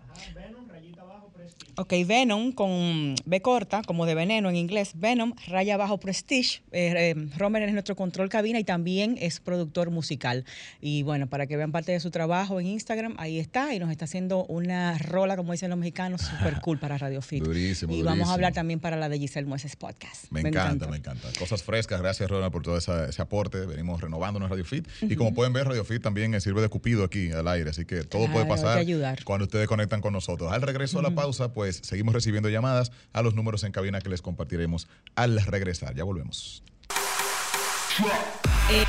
[1.81, 4.91] Ok, Venom con B corta, como de veneno en inglés.
[4.97, 6.61] Venom, raya bajo Prestige.
[6.73, 10.45] Eh, eh, Romer es nuestro control cabina y también es productor musical.
[10.83, 13.75] Y bueno, para que vean parte de su trabajo en Instagram, ahí está.
[13.75, 17.43] Y nos está haciendo una rola, como dicen los mexicanos, súper cool para Radio Fit.
[17.43, 20.31] Durísimo, Y vamos a hablar también para la de Giselle Mueces Podcast.
[20.31, 21.29] Me, encanta, me encanta.
[21.39, 21.99] Cosas frescas.
[22.03, 23.65] Gracias, Ronald, por todo ese aporte.
[23.65, 24.87] Venimos renovándonos Radio Fit.
[25.01, 27.71] Y como pueden ver, Radio Fit también sirve de cupido aquí al aire.
[27.71, 29.25] Así que todo puede Claro, pasar ayudar.
[29.25, 30.53] cuando ustedes conectan con nosotros.
[30.53, 34.09] Al regreso a la pausa, pues seguimos recibiendo llamadas a los números en cabina que
[34.09, 35.95] les compartiremos al regresar.
[35.95, 36.63] Ya volvemos.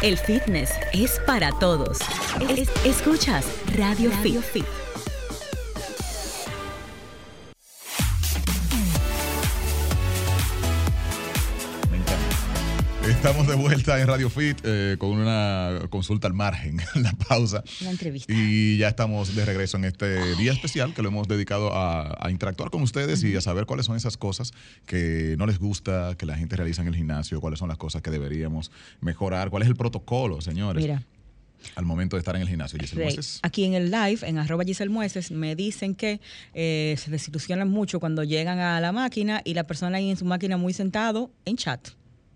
[0.01, 1.99] El fitness es para todos.
[2.49, 4.65] Es- escuchas Radio, Fit.
[13.07, 17.63] Estamos de vuelta en Radio Fit eh, con una consulta al margen, la pausa.
[17.81, 18.31] Una entrevista.
[18.31, 22.29] Y ya estamos de regreso en este día especial que lo hemos dedicado a, a
[22.29, 24.53] interactuar con ustedes y a saber cuáles son esas cosas
[24.85, 28.01] que no les gusta, que la gente realiza en el gimnasio, cuáles son las cosas
[28.01, 31.03] que deberíamos mejorar, cuál es el protocolo, señores, Mira,
[31.75, 32.79] al momento de estar en el gimnasio.
[32.79, 33.39] Giselle Mueces.
[33.43, 36.19] Aquí en el live, en arroba Giselle Mueces, me dicen que
[36.53, 40.25] eh, se desilusionan mucho cuando llegan a la máquina y la persona ahí en su
[40.25, 41.89] máquina muy sentado en chat,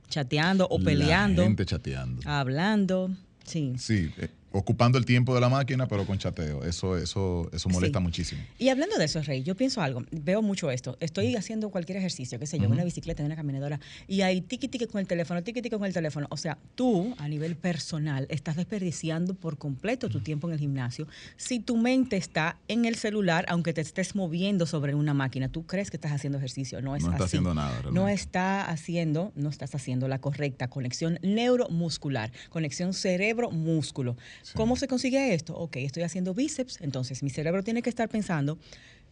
[0.09, 2.21] chateando o peleando, La gente chateando.
[2.25, 3.11] hablando.
[3.43, 3.73] Sí.
[3.77, 6.63] Sí, eh, ocupando el tiempo de la máquina, pero con chateo.
[6.63, 8.03] Eso, eso, eso molesta Sí.
[8.03, 8.41] muchísimo.
[8.57, 10.97] Y hablando de eso, Rey, yo pienso algo, veo mucho esto.
[10.99, 14.67] Estoy haciendo cualquier ejercicio, qué sé yo, en una bicicleta, una caminadora, y hay tiqui
[14.67, 16.27] tiqui con el teléfono, tiqui tiqui con el teléfono.
[16.29, 21.07] O sea, tú, a nivel personal, estás desperdiciando por completo tu tiempo en el gimnasio.
[21.37, 25.65] Si tu mente está en el celular, aunque te estés moviendo sobre una máquina, tú
[25.65, 26.81] crees que estás haciendo ejercicio.
[26.81, 27.31] No es No está así.
[27.37, 27.99] haciendo nada, realmente.
[27.99, 34.15] No está haciendo, no estás haciendo la correcta conexión neuromuscular, conexión cerebro-músculo.
[34.53, 35.55] ¿Cómo se consigue esto?
[35.55, 38.58] Ok, estoy haciendo bíceps, entonces mi cerebro tiene que estar pensando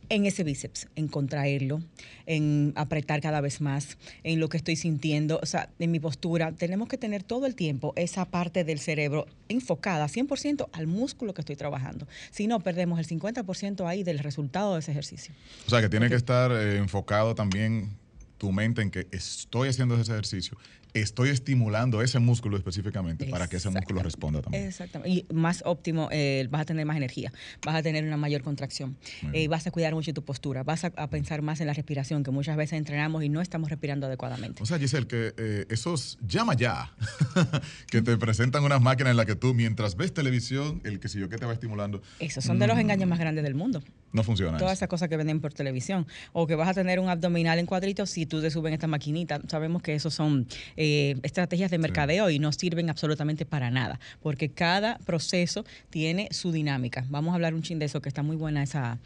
[0.09, 1.81] en ese bíceps, en contraerlo,
[2.25, 6.51] en apretar cada vez más, en lo que estoy sintiendo, o sea, en mi postura.
[6.51, 11.41] Tenemos que tener todo el tiempo esa parte del cerebro enfocada 100% al músculo que
[11.41, 12.07] estoy trabajando.
[12.31, 15.33] Si no, perdemos el 50% ahí del resultado de ese ejercicio.
[15.67, 17.97] O sea, que tiene que estar eh, enfocado también
[18.37, 20.57] tu mente en que estoy haciendo ese ejercicio,
[20.93, 24.65] estoy estimulando ese músculo específicamente para que ese músculo responda también.
[24.65, 25.09] Exactamente.
[25.09, 27.31] Y más óptimo, eh, vas a tener más energía,
[27.65, 28.97] vas a tener una mayor contracción,
[29.33, 32.23] eh, vas a cuidar mucho tu postura, vas a, a pensar más en la respiración,
[32.23, 34.61] que muchas veces entrenamos y no estamos respirando adecuadamente.
[34.61, 36.93] O sea, Giselle, que eh, esos llama ya,
[37.89, 41.19] que te presentan unas máquinas en las que tú, mientras ves televisión, el que si
[41.19, 43.83] yo que te va estimulando, Esos son de los mm, engaños más grandes del mundo.
[44.13, 44.57] No funciona.
[44.57, 44.79] Todas eso.
[44.79, 46.07] esas cosas que venden por televisión.
[46.31, 49.41] O que vas a tener un abdominal en cuadritos si tú te suben esta maquinita.
[49.47, 50.47] Sabemos que esos son
[50.77, 53.99] eh, estrategias de mercadeo y no sirven absolutamente para nada.
[54.21, 57.05] Porque cada proceso tiene su dinámica.
[57.09, 58.99] Vamos a hablar un chin de eso, que está muy buena esa,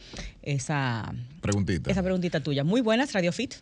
[0.43, 1.89] esa, Preguntita.
[1.89, 2.63] esa preguntita tuya.
[2.63, 3.55] Muy buenas, Radio Fit.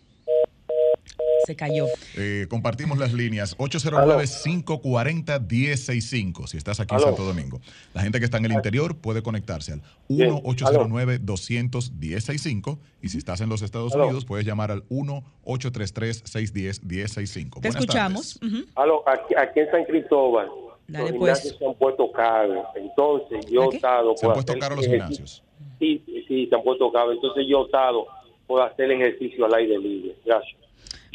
[1.45, 1.85] Se cayó.
[2.15, 7.01] Eh, compartimos las líneas 809-540-1065 si estás aquí en.
[7.01, 7.61] Santo Domingo.
[7.93, 10.31] La gente que está en el interior puede conectarse al Bien.
[10.43, 14.05] 1-809-200-1065 y si estás en los Estados Aló.
[14.05, 17.33] Unidos puedes llamar al 1-833-610-1065.
[17.33, 18.39] Te Buenas escuchamos.
[18.75, 20.47] Aló, aquí, aquí en San Cristóbal,
[20.87, 21.41] Dale, los pues.
[21.41, 22.65] gimnasios se han puesto caros.
[22.75, 25.43] Entonces, yo ¿A he optado Se han por puesto caros los gimnasios.
[25.79, 27.13] Sí, sí, se han puesto caros.
[27.15, 28.07] Entonces, yo he optado
[28.47, 30.15] por hacer ejercicio al aire libre.
[30.25, 30.55] Gracias.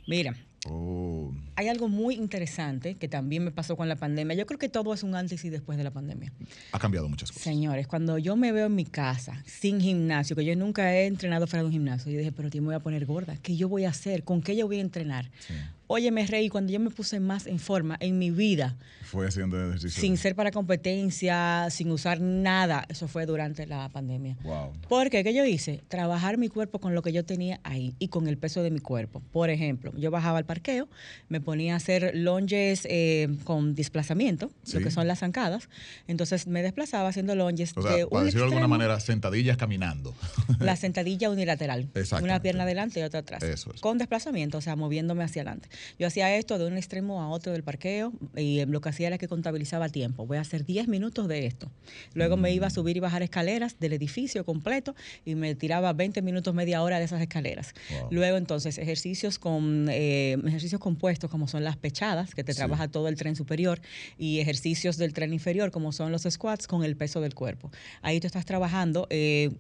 [0.07, 0.35] Mira,
[0.69, 4.37] Oh, hay algo muy interesante que también me pasó con la pandemia.
[4.37, 6.33] Yo creo que todo es un antes y después de la pandemia.
[6.73, 7.43] ha cambiado muchas cosas.
[7.43, 11.47] Señores, cuando yo me veo en mi casa sin gimnasio, que yo nunca he entrenado
[11.47, 13.37] fuera de un gimnasio, yo dije, pero yo me voy a poner gorda.
[13.43, 14.23] ¿Qué yo voy a hacer?
[14.23, 15.31] ¿Con qué yo voy a entrenar?
[15.47, 15.55] Sí.
[15.93, 20.01] Óyeme, Rey, cuando yo me puse más en forma en mi vida, Fue haciendo ejercicio.
[20.01, 24.37] sin ser para competencia, sin usar nada, eso fue durante la pandemia.
[24.45, 24.71] Wow.
[24.89, 25.83] Porque, ¿qué yo hice?
[25.89, 28.79] Trabajar mi cuerpo con lo que yo tenía ahí y con el peso de mi
[28.79, 29.21] cuerpo.
[29.33, 30.89] Por ejemplo, yo bajaba al parqueo,
[31.29, 34.79] me ponía a hacer lunges eh, con desplazamiento, Sí.
[34.79, 35.69] lo que son las zancadas.
[36.07, 39.57] Entonces me desplazaba haciendo lunges O sea, de para un decirlo de alguna manera, sentadillas
[39.57, 40.15] caminando.
[40.61, 41.89] La sentadilla unilateral.
[41.95, 42.25] Exactamente.
[42.33, 43.43] Una pierna adelante y otra atrás.
[43.43, 43.81] Eso es.
[43.81, 45.69] Con desplazamiento, o sea, moviéndome hacia adelante.
[45.99, 49.19] Yo hacía esto de un extremo a otro del parqueo y lo que hacía era
[49.19, 50.27] que contabilizaba tiempo.
[50.27, 51.71] Voy a hacer 10 minutos de esto.
[52.15, 56.23] Luego me iba a subir y bajar escaleras del edificio completo y me tiraba 20
[56.23, 57.75] minutos, media hora de esas escaleras.
[58.11, 63.09] Luego entonces ejercicios con eh, ejercicios compuestos como son las pechadas, que te trabaja todo
[63.09, 63.81] el tren superior,
[64.19, 67.71] y ejercicios del tren inferior como son los squats con el peso del cuerpo.
[68.03, 69.51] Ahí tú estás trabajando eh,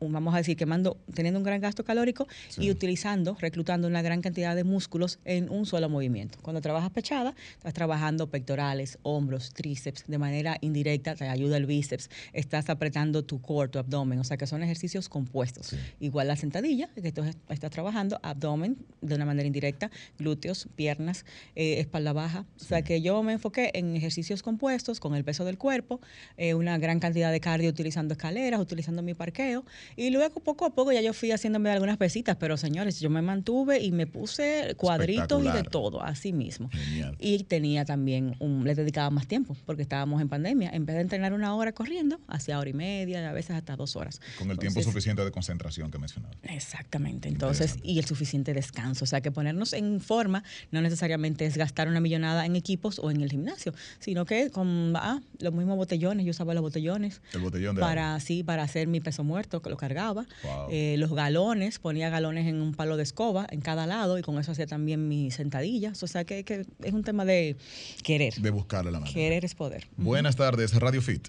[0.00, 2.26] vamos a decir, quemando, teniendo un gran gasto calórico
[2.58, 6.38] y utilizando, reclutando una gran cantidad de músculos en un solo movimiento.
[6.42, 12.10] Cuando trabajas pechada, estás trabajando pectorales, hombros, tríceps, de manera indirecta te ayuda el bíceps,
[12.32, 15.74] estás apretando tu core, tu abdomen, o sea que son ejercicios compuestos.
[16.00, 21.80] Igual la sentadilla, que tú estás trabajando abdomen de una manera indirecta, glúteos, piernas, eh,
[21.80, 22.46] espalda baja.
[22.60, 26.00] O sea que yo me enfoqué en ejercicios compuestos con el peso del cuerpo,
[26.36, 29.64] eh, una gran cantidad de cardio utilizando escaleras, utilizando mi parqueo
[29.96, 33.22] y luego poco a poco ya yo fui haciéndome algunas pesitas, pero señores, yo me
[33.22, 36.70] mantuve y me puse cuadritos y de todo, así mismo.
[37.18, 40.70] Y tenía también, un, le dedicaba más tiempo, porque estábamos en pandemia.
[40.72, 43.96] En vez de entrenar una hora corriendo, hacía hora y media, a veces hasta dos
[43.96, 44.20] horas.
[44.38, 46.34] Con el tiempo suficiente de concentración que mencionaba.
[46.42, 47.28] Exactamente.
[47.28, 49.04] Entonces, y el suficiente descanso.
[49.04, 53.10] O sea, que ponernos en forma no necesariamente es gastar una millonada en equipos o
[53.10, 57.20] en el gimnasio, sino que con ah, los mismos botellones, yo usaba los botellones.
[57.32, 60.26] El botellón de para, Sí, para hacer mi peso muerto, que lo cargaba.
[60.70, 64.38] Eh, los galones, ponía galones en un palo de escoba en cada lado y con
[64.38, 66.02] eso hacía también mis sentadillas.
[66.02, 66.44] O sea que,
[66.84, 67.56] es un tema de
[68.04, 68.34] querer.
[68.34, 69.10] De buscarle la mano.
[69.10, 69.86] Querer es poder.
[69.96, 71.28] Buenas tardes, Radio Fit.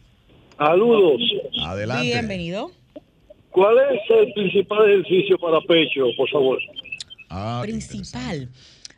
[0.57, 1.21] Saludos.
[1.63, 2.03] Adelante.
[2.03, 2.71] Bienvenido.
[3.51, 6.59] ¿Cuál es el principal ejercicio para pecho, por favor?
[7.29, 8.49] Ah, principal.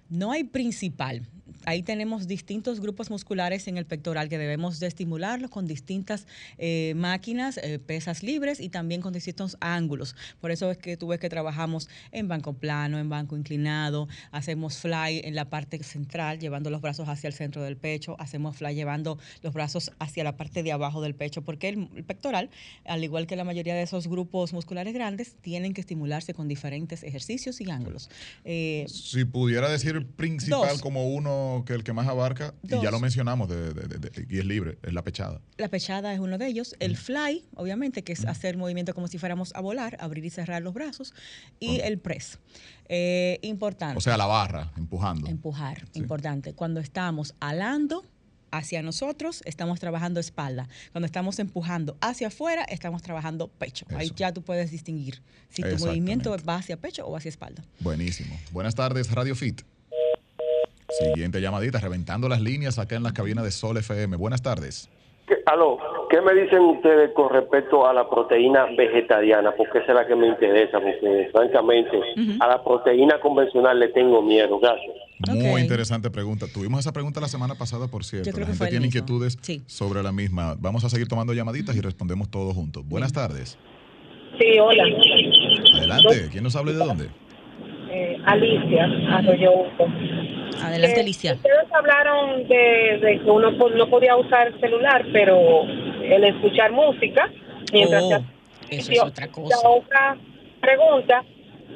[0.10, 1.22] No hay principal
[1.66, 6.94] ahí tenemos distintos grupos musculares en el pectoral que debemos de estimularlos con distintas eh,
[6.96, 10.16] máquinas, eh, pesas libres y también con distintos ángulos.
[10.40, 14.78] Por eso es que tú ves que trabajamos en banco plano, en banco inclinado, hacemos
[14.78, 18.76] fly en la parte central, llevando los brazos hacia el centro del pecho, hacemos fly
[18.76, 22.50] llevando los brazos hacia la parte de abajo del pecho, porque el, pectoral,
[22.86, 27.04] al igual que la mayoría de esos grupos musculares grandes, tienen que estimularse con diferentes
[27.04, 28.10] ejercicios y ángulos.
[28.46, 33.00] Eh, si pudiera decir principal como uno que el que más abarca, y ya lo
[33.00, 35.42] mencionamos, de, y es libre, es la pechada.
[35.58, 36.76] La pechada es uno de ellos.
[36.80, 40.62] El fly, obviamente, que es hacer movimiento como si fuéramos a volar, abrir y cerrar
[40.62, 41.14] los brazos.
[41.60, 42.40] Y el press.
[42.88, 43.98] Eh, importante.
[43.98, 45.28] O sea, la barra, empujando.
[45.28, 46.54] Empujar, importante.
[46.54, 48.04] Cuando estamos alando
[48.52, 50.68] hacia nosotros, estamos trabajando espalda.
[50.92, 53.86] Cuando estamos empujando hacia afuera, estamos trabajando pecho.
[53.96, 57.64] Ahí ya tú puedes distinguir si tu movimiento va hacia pecho o hacia espalda.
[57.80, 58.38] Buenísimo.
[58.52, 59.62] Buenas tardes, Radio Fit.
[61.00, 64.18] Siguiente llamadita, reventando las líneas acá en las cabinas de Sol FM.
[64.18, 64.90] Buenas tardes.
[65.28, 65.78] ¿Qué, aló,
[66.10, 69.54] ¿qué me dicen ustedes con respecto a la proteína vegetariana?
[69.56, 71.98] Porque esa es la que me interesa, porque francamente
[72.40, 74.60] a la proteína convencional le tengo miedo.
[74.60, 74.96] Gracias.
[75.30, 76.48] Muy interesante pregunta.
[76.52, 78.30] Tuvimos esa pregunta la semana pasada, por cierto.
[78.38, 80.56] la gente tiene inquietudes sobre la misma.
[80.60, 82.84] Vamos a seguir tomando llamaditas y respondemos todos juntos.
[82.86, 83.58] Buenas tardes.
[84.40, 84.84] Sí, hola.
[85.78, 86.30] Adelante.
[86.32, 87.21] ¿Quién nos habla de dónde?
[87.94, 89.66] Eh, Alicia, Arroyo
[90.64, 91.34] Adelante, eh, Alicia.
[91.34, 97.30] Ustedes hablaron de, que uno no podía usar el celular, pero el escuchar música
[97.74, 98.24] mientras oh,
[98.70, 99.58] eso es otra cosa.
[99.62, 100.18] La otra
[100.62, 101.26] pregunta,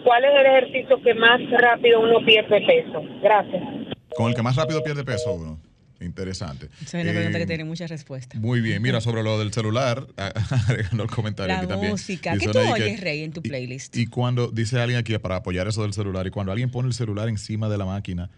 [0.05, 3.03] ¿cuál es el ejercicio que más rápido uno pierde peso?
[3.21, 3.63] Gracias.
[4.15, 5.57] Con el que más rápido pierde peso uno.
[5.99, 6.69] Interesante.
[6.83, 8.39] Es una pregunta que eh, tiene muchas respuestas.
[8.39, 8.81] Muy bien.
[8.81, 12.37] Mira, sobre lo del celular, agregando el comentario la música.
[12.37, 13.95] ¿Qué tú oyes, Rey, en tu playlist?
[13.95, 16.93] y, cuando dice alguien aquí para apoyar eso del celular, y cuando alguien pone el
[16.93, 18.29] celular encima de la máquina,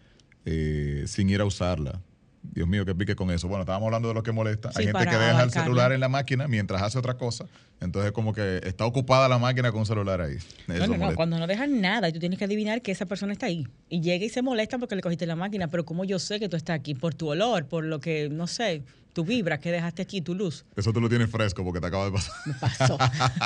[0.45, 2.01] eh, sin ir a usarla.
[2.41, 3.47] Dios mío, que pique con eso.
[3.47, 4.69] Bueno, estábamos hablando de lo que molesta.
[4.75, 7.45] Hay gente que deja el celular en la máquina mientras hace otra cosa.
[7.81, 10.37] Entonces, como que está ocupada la máquina con un celular ahí.
[10.67, 11.15] no, no, no.
[11.15, 13.67] Cuando no dejan nada, tú tienes que adivinar que esa persona está ahí.
[13.89, 15.67] Y llega y se molesta porque le cogiste la máquina.
[15.67, 16.95] Pero, como yo sé que tú estás aquí?
[16.95, 20.65] Por tu olor, por lo que, no sé, tu vibra que dejaste aquí, tu luz.
[20.75, 22.33] Eso tú lo tienes fresco porque te acaba de pasar.
[22.45, 22.97] Me pasó.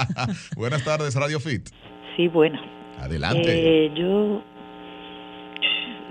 [0.56, 1.70] Buenas tardes, Radio Fit.
[2.16, 2.62] Sí, buena.
[3.00, 3.86] Adelante.
[3.86, 4.44] Eh, yo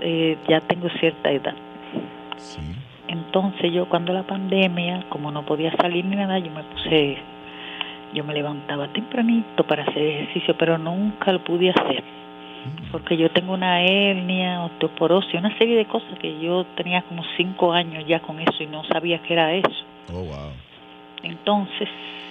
[0.01, 1.70] eh, ya tengo cierta edad.
[3.07, 7.17] Entonces yo cuando la pandemia, como no podía salir ni nada, yo me puse,
[8.13, 12.03] yo me levantaba tempranito para hacer ejercicio, pero nunca lo pude hacer.
[12.03, 12.91] Mm.
[12.91, 17.73] Porque yo tengo una hernia, osteoporosis, una serie de cosas que yo tenía como cinco
[17.73, 19.83] años ya con eso y no sabía que era eso.
[20.13, 20.51] Oh, wow.
[21.23, 21.89] Entonces,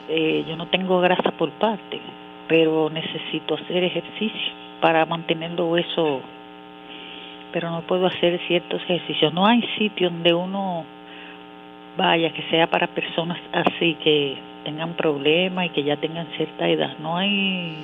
[0.08, 2.00] eh, yo no tengo grasa por parte,
[2.48, 6.22] pero necesito hacer ejercicio para mantener los huesos
[7.52, 9.32] pero no puedo hacer ciertos ejercicios.
[9.32, 10.84] No hay sitio donde uno
[11.96, 16.96] vaya que sea para personas así que tengan problemas y que ya tengan cierta edad.
[16.98, 17.76] No hay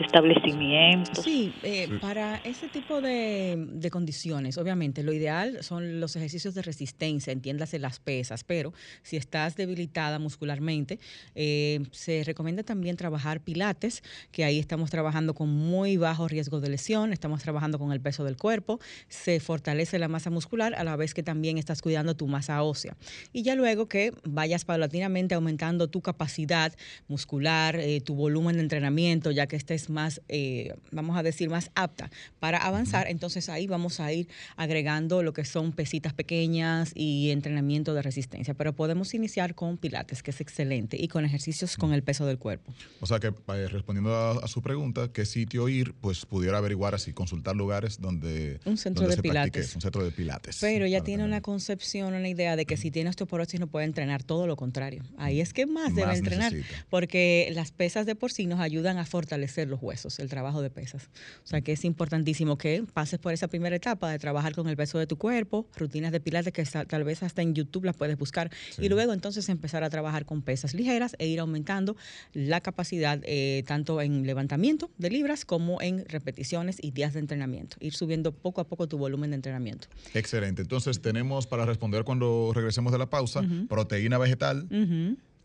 [0.00, 1.24] establecimientos.
[1.24, 6.62] Sí, eh, para ese tipo de, de, condiciones, obviamente, lo ideal son los ejercicios de
[6.62, 10.98] resistencia, entiéndase las pesas, pero si estás debilitada muscularmente,
[11.34, 16.68] eh, se recomienda también trabajar pilates, que ahí estamos trabajando con muy bajo riesgo de
[16.68, 20.96] lesión, estamos trabajando con el peso del cuerpo, se fortalece la masa muscular a la
[20.96, 22.96] vez que también estás cuidando tu masa ósea.
[23.32, 26.72] Y ya luego que vayas paulatinamente aumentando tu capacidad
[27.08, 31.70] muscular, eh, tu volumen de entrenamiento, ya que estés más, eh, vamos a decir, más
[31.74, 37.30] apta para avanzar, entonces ahí vamos a ir agregando lo que son pesitas pequeñas y
[37.30, 38.54] entrenamiento de resistencia.
[38.54, 42.38] Pero podemos iniciar con pilates, que es excelente, y con ejercicios con el peso del
[42.38, 42.72] cuerpo.
[43.00, 45.94] O sea que eh, respondiendo a, su pregunta, ¿qué sitio ir?
[45.94, 48.60] Pues pudiera averiguar así, consultar lugares donde...
[48.64, 49.74] Un centro de pilates.
[49.74, 50.58] un centro de pilates.
[50.60, 54.22] Pero ya tiene una concepción, una idea de que si tiene osteoporosis no puede entrenar,
[54.22, 55.02] todo lo contrario.
[55.18, 56.52] Ahí es que más, debe entrenar,
[56.90, 60.70] porque las pesas de por sí nos ayudan a fortalecer los huesos, el trabajo de
[60.70, 61.10] pesas.
[61.44, 64.76] O sea que es importantísimo que pases por esa primera etapa de trabajar con el
[64.76, 68.16] peso de tu cuerpo, rutinas de pilates que tal vez hasta en YouTube las puedes
[68.16, 71.96] buscar, y luego entonces empezar a trabajar con pesas ligeras e ir aumentando
[72.32, 77.76] la capacidad eh, tanto en levantamiento de libras como en repeticiones y días de entrenamiento.
[77.80, 79.88] Ir subiendo poco a poco tu volumen de entrenamiento.
[80.14, 80.62] Excelente.
[80.62, 84.66] Entonces tenemos para responder cuando regresemos de la pausa, proteína vegetal.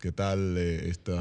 [0.02, 1.14] ¿Qué tal eh, esta,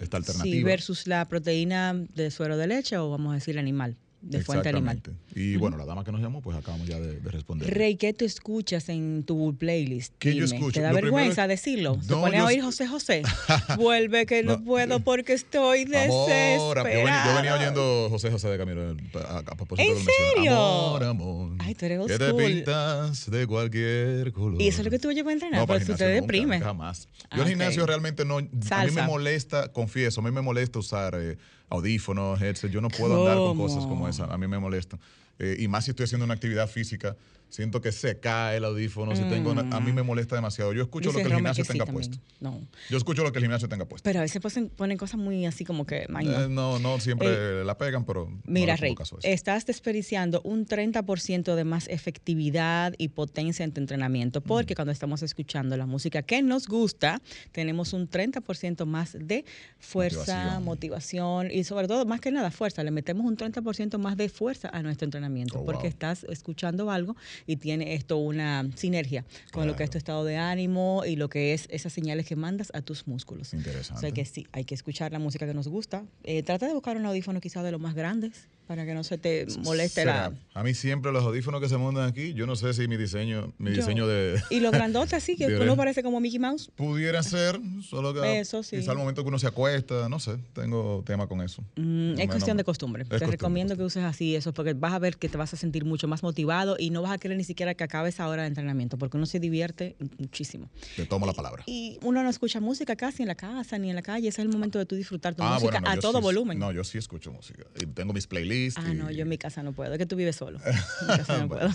[0.00, 0.56] esta alternativa?
[0.56, 4.68] Sí, versus la proteína de suero de leche o vamos a decir animal de fuente
[4.68, 5.00] animal.
[5.34, 7.72] Y bueno, la dama que nos llamó, pues acabamos ya de, responder.
[7.72, 10.14] Rey, ¿qué tú escuchas en tu playlist?
[10.18, 10.72] ¿Qué yo escucho?
[10.72, 11.98] ¿Te da vergüenza decirlo?
[12.02, 13.22] ¿Se pone a oír José José?
[13.76, 16.88] Vuelve que no, puedo porque estoy desesperado.
[16.88, 18.90] yo, venía, oyendo José José de Camilo.
[18.90, 20.52] ¿En serio?
[20.52, 21.52] Amor, amor.
[21.60, 24.60] Ay, tú eres Que te pintas de cualquier color.
[24.60, 25.60] ¿Y eso es lo que tú llevas a entrenar?
[25.60, 26.62] No, pues tú te deprimes.
[26.62, 27.08] Jamás.
[27.36, 28.38] Yo en gimnasio realmente no...
[28.38, 31.14] A mí me molesta, confieso, a mí me molesta usar...
[31.16, 31.36] Eh,
[31.70, 32.70] audífonos, headset.
[32.70, 34.24] Yo no puedo andar con cosas como esa.
[34.24, 34.98] A mí me molesta.
[35.38, 37.16] Eh, y más si estoy haciendo una actividad física
[37.48, 40.72] siento que se cae el audífono, si tengo a mí me molesta demasiado.
[40.72, 42.18] Yo escucho lo que el gimnasio tenga puesto.
[42.40, 42.60] No.
[42.90, 44.04] Yo escucho lo que el gimnasio tenga puesto.
[44.04, 44.42] Pero a veces
[44.76, 46.02] ponen, cosas muy así como que...
[46.02, 46.78] Eh, no.
[46.78, 48.30] no, siempre eh, la pegan, pero...
[48.44, 54.74] Mira, Rey, estás desperdiciando un 30% de más efectividad y potencia en tu entrenamiento, porque
[54.74, 57.20] cuando estamos escuchando la música que nos gusta,
[57.52, 59.44] tenemos un 30% más de
[59.78, 61.50] fuerza, motivación.
[61.50, 62.82] y sobre todo, más que nada, fuerza.
[62.82, 67.16] Le metemos un 30% más de fuerza a nuestro entrenamiento, oh, porque estás escuchando algo
[67.46, 71.28] y tiene esto una sinergia con lo que es tu estado de ánimo y lo
[71.28, 73.54] que es esas señales que mandas a tus músculos.
[73.54, 73.98] Interesante.
[73.98, 76.04] O sea que sí, hay que escuchar la música que nos gusta.
[76.24, 79.16] Eh, trata de buscar un audífono quizás de los más grandes para que no se
[79.16, 80.30] te moleste la...
[80.52, 83.54] A mí siempre los audífonos que se montan aquí, yo no sé si mi diseño,
[83.56, 84.38] mi diseño de...
[84.50, 86.70] Y los grandotes así, que uno parece como Mickey Mouse.
[86.76, 88.76] Pudiera ser, solo que eso, sí.
[88.76, 91.64] quizá al momento que uno se acuesta, no sé, tengo tema con eso.
[91.76, 93.06] Mm, es cuestión de costumbre.
[93.06, 95.86] te recomiendo que uses así eso, porque vas a ver que te vas a sentir
[95.86, 98.98] mucho más motivado y no vas a ni siquiera que acabe esa hora de entrenamiento,
[98.98, 100.70] porque uno se divierte muchísimo.
[100.96, 101.62] Te tomo la palabra.
[101.66, 104.46] Y uno no escucha música casi en la casa ni en la calle, ese es
[104.46, 106.58] el momento de tú disfrutar tu ah, música a todo volumen.
[106.58, 107.64] No, yo sí escucho música.
[107.80, 108.80] Y tengo mis playlists.
[108.82, 109.92] Ah, no, yo en mi casa no puedo.
[109.92, 110.58] Es que tú vives solo.
[110.64, 111.68] En mi casa no puedo.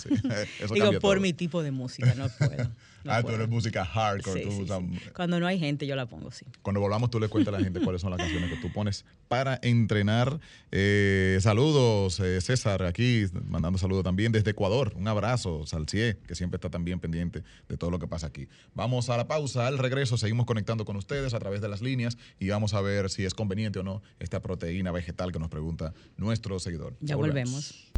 [0.74, 2.72] Digo, por mi tipo de música, no puedo.
[3.08, 4.48] ah, tú eres música hardcore.
[5.16, 6.46] Cuando no hay gente, yo la pongo, sí.
[6.62, 9.06] Cuando volvamos, tú le cuentas a la gente cuáles son las canciones que tú pones
[9.28, 10.40] para entrenar.
[10.72, 14.94] Eh, saludos, eh, César, aquí mandando saludos también desde Ecuador.
[14.96, 18.48] Un abrazo, Salcié, que siempre está también pendiente de todo lo que pasa aquí.
[18.74, 22.18] Vamos a la pausa, al regreso seguimos conectando con ustedes a través de las líneas
[22.40, 25.94] y vamos a ver si es conveniente o no esta proteína vegetal que nos pregunta
[26.18, 26.96] nuestro seguidor.
[27.02, 27.92] Ya, volvemos.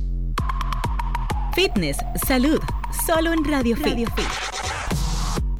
[1.55, 1.95] Fitness,
[2.27, 2.59] salud,
[3.05, 4.25] solo en Radio, Radio Fit.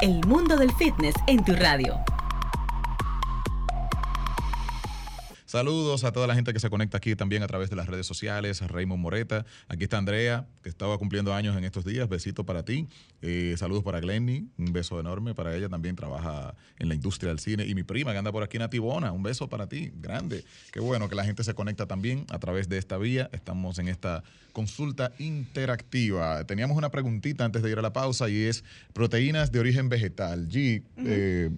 [0.02, 1.98] El mundo del fitness en tu radio.
[5.46, 8.06] Saludos a toda la gente que se conecta aquí también a través de las redes
[8.06, 9.46] sociales, a Raymond Moreta.
[9.70, 12.10] Aquí está Andrea, que estaba cumpliendo años en estos días.
[12.10, 12.90] Besito para ti.
[13.22, 15.70] Eh, saludos para Glenny, un beso enorme para ella.
[15.70, 17.66] También trabaja en la industria del cine.
[17.66, 20.44] Y mi prima que anda por aquí, Natibona, un beso para ti, grande.
[20.74, 23.30] Qué bueno que la gente se conecta también a través de esta vía.
[23.32, 24.24] Estamos en esta
[24.56, 26.46] consulta interactiva.
[26.46, 28.64] Teníamos una preguntita antes de ir a la pausa y es
[28.94, 30.48] proteínas de origen vegetal.
[30.48, 31.50] G, eh,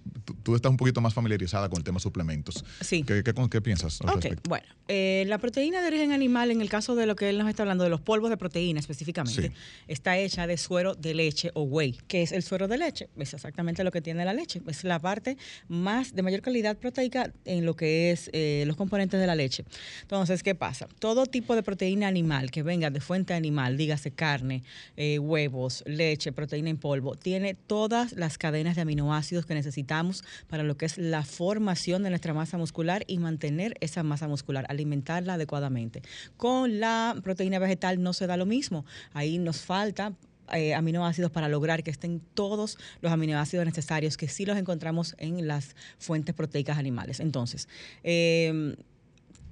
[0.42, 2.64] tú, estás un poquito más familiarizada con el tema suplementos.
[2.80, 3.04] Sí.
[3.04, 4.00] ¿Qué, qué piensas?
[4.00, 7.38] Ok, bueno, eh, la proteína de origen animal, en el caso de lo que él
[7.38, 9.52] nos está hablando, de los polvos de proteína específicamente,
[9.86, 11.96] está hecha de suero de leche o whey.
[12.08, 13.08] ¿Qué es el suero de leche?
[13.16, 14.60] Es exactamente lo que tiene la leche.
[14.66, 15.36] Es la parte
[15.68, 19.64] más de mayor calidad proteica en lo que es eh, los componentes de la leche.
[20.02, 20.88] Entonces, ¿qué pasa?
[20.98, 24.62] Todo tipo de proteína animal que venga de fuente animal, dígase carne,
[24.96, 30.62] eh, huevos, leche, proteína en polvo, tiene todas las cadenas de aminoácidos que necesitamos para
[30.62, 35.34] lo que es la formación de nuestra masa muscular y mantener esa masa muscular, alimentarla
[35.34, 36.02] adecuadamente.
[36.36, 38.84] Con la proteína vegetal no se da lo mismo.
[39.12, 40.12] Ahí nos falta
[40.52, 45.46] eh, aminoácidos para lograr que estén todos los aminoácidos necesarios que sí los encontramos en
[45.46, 47.20] las fuentes proteicas animales.
[47.20, 47.68] Entonces,
[48.02, 48.74] eh,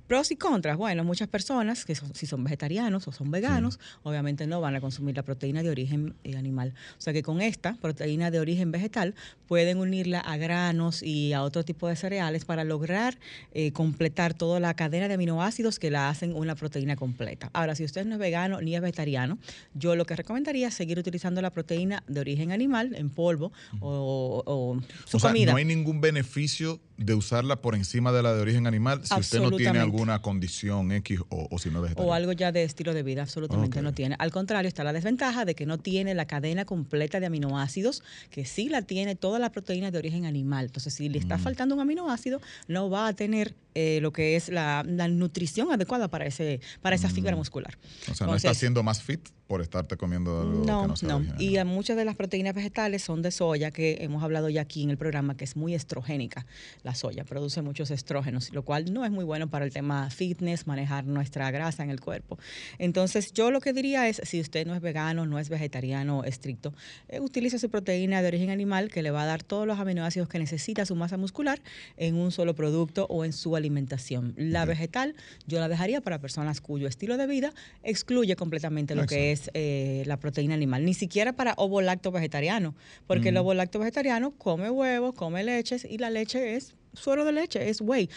[0.07, 0.77] Pros y contras.
[0.77, 5.17] Bueno, muchas personas que si son vegetarianos o son veganos, obviamente no van a consumir
[5.17, 6.75] la proteína de origen eh, animal.
[6.97, 9.15] O sea que con esta proteína de origen vegetal
[9.49, 13.19] pueden unirla a granos y a otro tipo de cereales para lograr
[13.53, 17.51] eh, completar toda la cadena de aminoácidos que la hacen una proteína completa.
[17.53, 19.39] Ahora, si usted no es vegano ni es vegetariano,
[19.75, 24.79] yo lo que recomendaría es seguir utilizando la proteína de origen animal en polvo o,
[25.05, 25.53] su comida.
[25.53, 29.41] no hay ningún beneficio de usarla por encima de la de origen animal si usted
[29.41, 32.11] no tiene alguna condición X o, si no vegetariano.
[32.11, 34.17] O algo ya de estilo de vida, absolutamente no tiene.
[34.19, 38.45] Al contrario, está la desventaja de que no tiene la cadena completa de aminoácidos, que
[38.45, 40.67] sí la tiene toda la proteína de origen animal.
[40.67, 41.41] Entonces, si le está mm.
[41.41, 46.25] faltando un aminoácido, no va a tener eh, lo que es la, nutrición adecuada para
[46.25, 47.39] ese para esa fibra mm.
[47.39, 47.77] muscular.
[48.11, 51.35] O sea, no está haciendo más fit por estarte comiendo algo no, que no, no.
[51.39, 54.91] Y muchas de las proteínas vegetales son de soya, que hemos hablado ya aquí en
[54.91, 56.47] el programa, que es muy estrogénica.
[56.87, 60.69] La soya produce muchos estrógenos, lo cual no es muy bueno para el tema fitness,
[60.69, 62.39] manejar nuestra grasa en el cuerpo.
[62.79, 66.73] Entonces, yo lo que diría es, si usted no es vegano, no es vegetariano estricto,
[67.09, 70.29] eh, utilice su proteína de origen animal que le va a dar todos los aminoácidos
[70.29, 71.61] que necesita su masa muscular
[71.97, 74.35] en un solo producto o en su alimentación.
[74.37, 75.17] La vegetal
[75.49, 80.05] yo la dejaría para personas cuyo estilo de vida excluye completamente lo que es eh,
[80.07, 82.77] la proteína animal, ni siquiera para ovo lacto vegetariano,
[83.09, 87.33] porque el ovo lacto vegetariano come huevos, come leches y la leche es suero de
[87.33, 88.09] leche, es whey.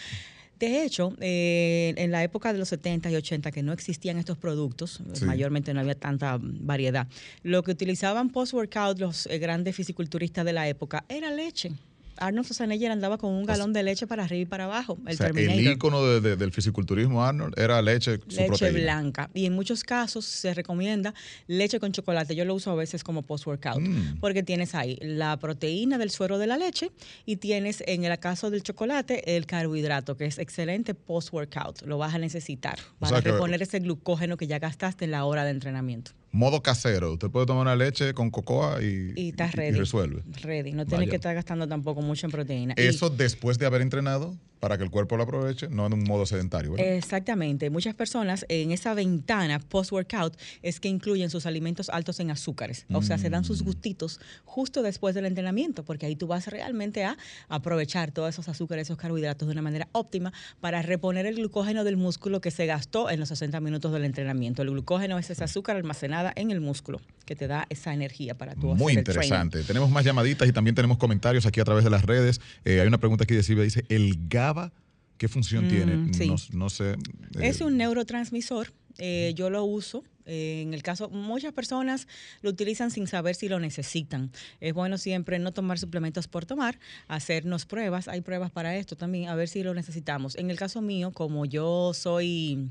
[0.60, 4.36] De hecho, eh, en la época de los 70 y 80 que no existían estos
[4.36, 7.08] productos, mayormente no había tanta variedad,
[7.42, 11.72] lo que utilizaban post-workout los eh, grandes fisiculturistas de la época era leche.
[12.20, 14.98] Arnold Schwarzenegger andaba con un galón de leche para arriba y para abajo.
[15.06, 19.30] El, o el ícono del fisiculturismo Arnold era leche, su leche blanca.
[19.34, 21.14] Y en muchos casos se recomienda
[21.46, 22.36] leche con chocolate.
[22.36, 24.20] Yo lo uso a veces como post-workout, mm.
[24.20, 26.92] porque tienes ahí la proteína del suero de la leche
[27.24, 31.82] y tienes en el caso del chocolate el carbohidrato, que es excelente post-workout.
[31.82, 35.50] Lo vas a necesitar para reponer ese glucógeno que ya gastaste en la hora de
[35.50, 37.12] entrenamiento modo casero.
[37.12, 40.22] Usted puede tomar una leche con cocoa y, y, resuelve.
[40.42, 40.72] Ready.
[40.72, 42.74] No tiene que estar gastando tampoco mucho en proteína.
[42.76, 44.36] ¿Eso después de haber entrenado?
[44.60, 46.76] Para que el cuerpo lo aproveche, no en un modo sedentario.
[46.76, 47.70] Exactamente.
[47.70, 52.84] Muchas personas en esa ventana post-workout es que incluyen sus alimentos altos en azúcares.
[52.92, 53.64] O sea, se dan sus mm.
[53.64, 57.16] gustitos justo después del entrenamiento, porque ahí tú vas realmente a
[57.48, 61.96] aprovechar todos esos azúcares, esos carbohidratos de una manera óptima para reponer el glucógeno del
[61.96, 64.60] músculo que se gastó en los 60 minutos del entrenamiento.
[64.60, 68.54] El glucógeno es ese azúcar almacenada en el músculo que te da esa energía para
[68.54, 69.62] tu Muy interesante.
[69.62, 72.40] tenemos más llamaditas y también tenemos comentarios aquí a través de las redes.
[72.64, 74.49] Eh, hay una pregunta aquí de Silvia, dice, el gas
[75.18, 75.96] ¿qué función tiene?
[75.96, 76.10] Mm,
[76.52, 76.96] no, sé.
[77.40, 78.72] es eh, un neurotransmisor.
[78.98, 80.04] Eh, yo lo uso.
[80.26, 82.06] Eh, en el caso, muchas personas
[82.42, 84.30] lo utilizan sin saber si lo necesitan.
[84.60, 86.78] Es bueno siempre no tomar suplementos por tomar,
[87.08, 88.08] hacernos pruebas.
[88.08, 90.36] Hay pruebas para esto también, a ver si lo necesitamos.
[90.36, 92.68] En el caso mío, como yo soy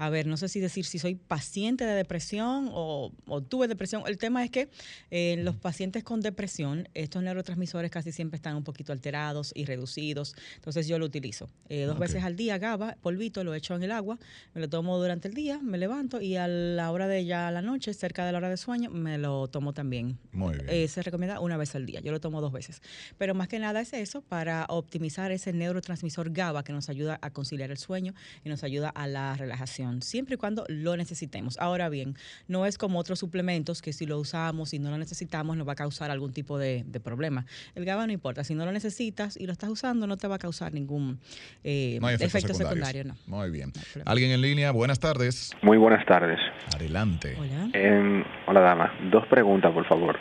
[0.00, 3.12] a ver, no sé si decir si soy paciente de depresión o,
[3.50, 4.02] tuve depresión.
[4.06, 4.70] El tema es que
[5.10, 10.34] eh, los pacientes con depresión, estos neurotransmisores casi siempre están un poquito alterados y reducidos.
[10.54, 13.92] Entonces yo lo utilizo eh, dos veces al día, GABA, polvito, lo echo en el
[13.92, 14.18] agua,
[14.54, 17.60] me lo tomo durante el día, me levanto y a la hora de ya la
[17.60, 20.18] noche, cerca de la hora de sueño, me lo tomo también.
[20.32, 20.66] Muy bien.
[20.70, 22.80] Eh, se recomienda una vez al día, yo lo tomo dos veces.
[23.18, 27.30] Pero más que nada es eso para optimizar ese neurotransmisor GABA que nos ayuda a
[27.34, 31.58] conciliar el sueño y nos ayuda a la relajación siempre y cuando lo necesitemos.
[31.58, 32.16] Ahora bien,
[32.48, 35.72] no es como otros suplementos que si lo usamos y no lo necesitamos nos va
[35.72, 37.46] a causar algún tipo de, problema.
[37.74, 40.36] El GABA no importa, si no lo necesitas y lo estás usando no te va
[40.36, 41.18] a causar ningún
[41.64, 43.04] eh, efecto secundario.
[43.04, 43.14] No.
[43.26, 43.72] Muy bien.
[44.04, 44.70] ¿Alguien en línea?
[44.70, 45.52] Buenas tardes.
[45.62, 46.38] Muy buenas tardes.
[46.74, 47.36] Adelante.
[47.38, 47.70] Hola.
[47.72, 48.92] Em, hola, dama.
[49.10, 50.18] Dos preguntas, por favor.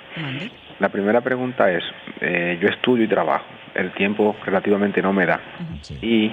[0.79, 1.83] La primera pregunta es,
[2.21, 3.45] eh, yo estudio y trabajo,
[3.75, 5.41] el tiempo relativamente no me da.
[6.01, 6.31] Y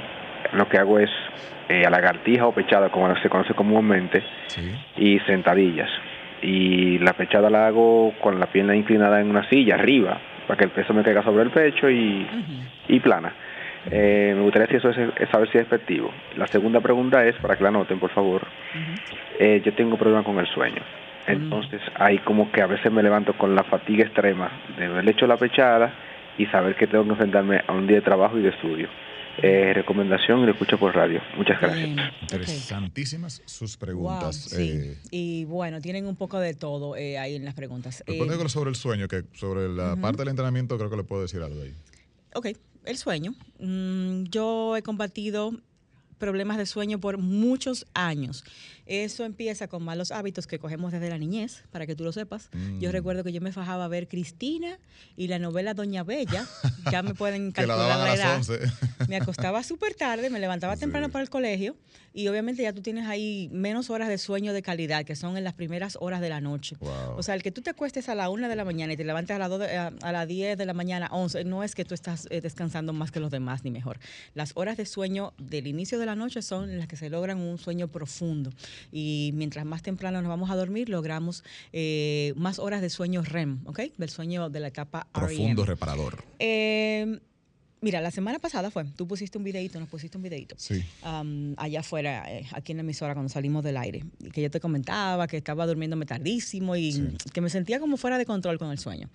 [0.53, 1.11] lo que hago es
[1.69, 4.23] eh, a lagartija o pechada, como se conoce comúnmente,
[4.97, 5.91] y sentadillas.
[6.43, 10.65] Y la pechada la hago con la pierna inclinada en una silla, arriba, para que
[10.65, 12.27] el peso me caiga sobre el pecho y,
[12.89, 13.33] y plana.
[13.91, 16.13] Eh, me gustaría si eso es, saber si es efectivo.
[16.37, 18.43] La segunda pregunta es, para que la anoten, por favor,
[19.39, 20.83] eh, yo tengo problemas con el sueño.
[21.27, 25.27] Entonces, hay como que a veces me levanto con la fatiga extrema de haber hecho
[25.27, 25.91] la pechada
[26.39, 28.89] y saber que tengo que enfrentarme a un día de trabajo y de estudio
[29.43, 31.21] eh, recomendación y lo escucho por radio.
[31.37, 31.89] Muchas gracias.
[32.23, 34.53] Interesantísimas sus preguntas.
[34.59, 34.97] Eh.
[35.11, 38.03] y bueno, tienen un poco de todo eh, ahí en las preguntas.
[38.07, 41.23] Respondiendo eh, sobre el sueño, que sobre la parte del entrenamiento creo que le puedo
[41.23, 41.75] decir algo ahí.
[42.35, 42.49] Ok,
[42.85, 43.35] el sueño.
[43.61, 45.53] Mm, yo he combatido
[46.19, 48.45] problemas de sueño por muchos años.
[48.87, 52.51] Eso empieza con malos hábitos que cogemos desde la niñez, para que tú lo sepas.
[52.79, 52.93] Yo mm.
[52.93, 54.79] recuerdo que yo me fajaba a ver Cristina
[55.17, 56.47] y la novela Doña Bella.
[56.93, 58.43] Ya me pueden calcular la, edad.
[59.09, 61.75] Me acostaba súper tarde, me levantaba temprano para el colegio
[62.17, 65.45] y obviamente ya tú tienes ahí menos horas de sueño de calidad, que son en
[65.45, 66.77] las primeras horas de la noche.
[67.15, 69.05] O sea, el que tú te acuestes a la una de la mañana y te
[69.05, 72.27] levantes a, las a, las 10 de la mañana, 11, no es que tú estás
[72.31, 73.99] eh, descansando más que los demás, ni mejor.
[74.33, 77.59] Las horas de sueño del inicio de la noche son las que se logran un
[77.59, 78.51] sueño profundo
[78.93, 83.61] y mientras más temprano nos vamos a dormir, logramos eh, más horas de sueño REM,
[83.67, 83.81] ¿ok?
[83.99, 86.25] Del sueño de la etapa Profundo reparador.
[86.39, 87.21] Eh,
[87.83, 90.57] Mira, la semana pasada fue, tú pusiste un videito, nos pusiste un videito.
[90.59, 90.83] Sí.
[91.03, 94.03] allá afuera, eh, aquí en la emisora, cuando salimos del aire.
[94.33, 98.25] Que yo te comentaba que estaba durmiéndome tardísimo y que me sentía como fuera de
[98.25, 99.09] control con el sueño.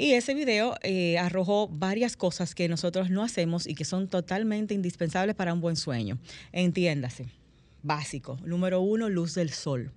[0.00, 0.76] Y ese video
[1.18, 5.74] arrojó varias cosas que nosotros no hacemos y que son totalmente indispensables para un buen
[5.74, 6.18] sueño.
[6.52, 7.26] Entiéndase
[7.82, 8.38] básico.
[8.44, 9.92] Número uno, luz del sol.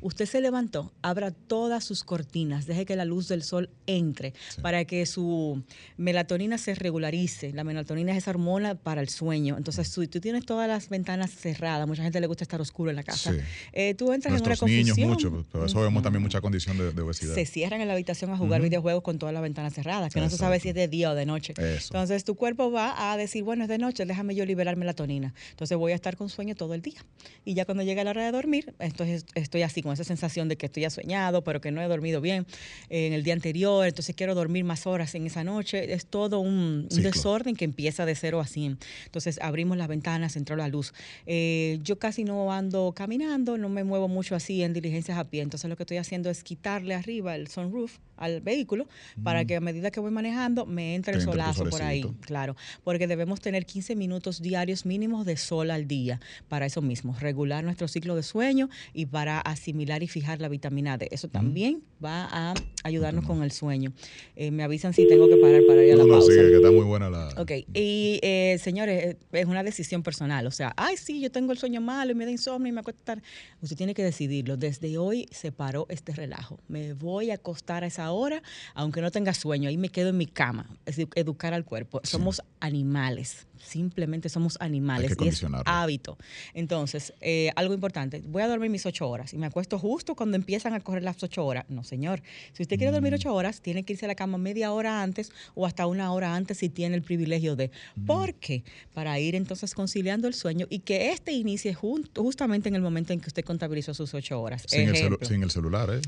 [0.00, 4.84] Usted se levantó, abra todas sus cortinas, deje que la luz del sol entre para
[4.84, 5.62] que su
[5.96, 7.52] melatonina se regularice.
[7.52, 9.56] La melatonina es esa hormona para el sueño.
[9.56, 12.96] Entonces, si tú tienes todas las ventanas cerradas, mucha gente le gusta estar oscuro en
[12.96, 13.32] la casa.
[13.72, 14.96] Eh, tú entras en una confusión.
[14.96, 17.34] niños mucho, pero eso vemos también mucha condición de, obesidad.
[17.34, 20.28] Se cierran en la habitación a jugar videojuegos con todas las ventanas cerradas, que no
[20.28, 21.54] se sabe si es de día o de noche.
[21.56, 25.34] Entonces, tu cuerpo va a decir, bueno, es de noche, déjame yo liberar melatonina.
[25.50, 27.00] Entonces, voy a estar con sueño todo el día
[27.44, 30.56] y ya cuando llega la hora de dormir, entonces estoy así con esa sensación de
[30.56, 32.46] que estoy soñado, pero que no he dormido bien
[32.88, 35.92] en el día anterior, entonces quiero dormir más horas en esa noche.
[35.92, 38.78] Es todo un, desorden que empieza de cero a 100.
[39.06, 40.92] Entonces abrimos las ventanas, entró la luz.
[41.26, 45.42] Eh, yo casi no ando caminando, no me muevo mucho así en diligencias a pie,
[45.42, 48.86] entonces lo que estoy haciendo es quitarle arriba el sunroof al vehículo
[49.22, 53.06] para que a medida que voy manejando me entre el solazo por ahí, claro, porque
[53.06, 57.88] debemos tener 15 minutos diarios mínimos de sol al día para eso mismo, regular nuestro
[57.88, 61.08] ciclo de sueño y para asimilar y fijar la vitamina D.
[61.10, 62.54] Eso también va a
[62.84, 63.92] ayudarnos con el sueño.
[64.36, 66.32] Eh, me avisan si tengo que parar para ir a la no, pausa.
[66.32, 67.28] No, sí, que está muy buena la...
[67.38, 70.46] Ok, y eh, señores, eh, es una decisión personal.
[70.46, 72.80] O sea, ay, sí, yo tengo el sueño malo y me da insomnio y me
[72.80, 73.22] acuesto estar...
[73.60, 74.56] Usted tiene que decidirlo.
[74.56, 76.58] Desde hoy se paró este relajo.
[76.68, 78.42] Me voy a acostar a esa hora,
[78.74, 79.68] aunque no tenga sueño.
[79.68, 80.68] Ahí me quedo en mi cama.
[80.86, 82.00] Es educar al cuerpo.
[82.02, 86.18] Somos animales simplemente somos animales y es hábito.
[86.54, 90.36] Entonces, eh, algo importante, voy a dormir mis ocho horas y me acuesto justo cuando
[90.36, 91.64] empiezan a correr las ocho horas.
[91.68, 92.22] No, señor.
[92.52, 93.16] Si usted quiere dormir mm.
[93.16, 96.34] ocho horas, tiene que irse a la cama media hora antes o hasta una hora
[96.34, 97.70] antes si tiene el privilegio de.
[97.96, 98.06] Mm.
[98.06, 98.64] ¿Por qué?
[98.94, 103.20] Para ir entonces conciliando el sueño y que este inicie justamente en el momento en
[103.20, 104.64] que usted contabilizó sus ocho horas.
[104.66, 106.00] Sin, el, sin el celular, ¿eh?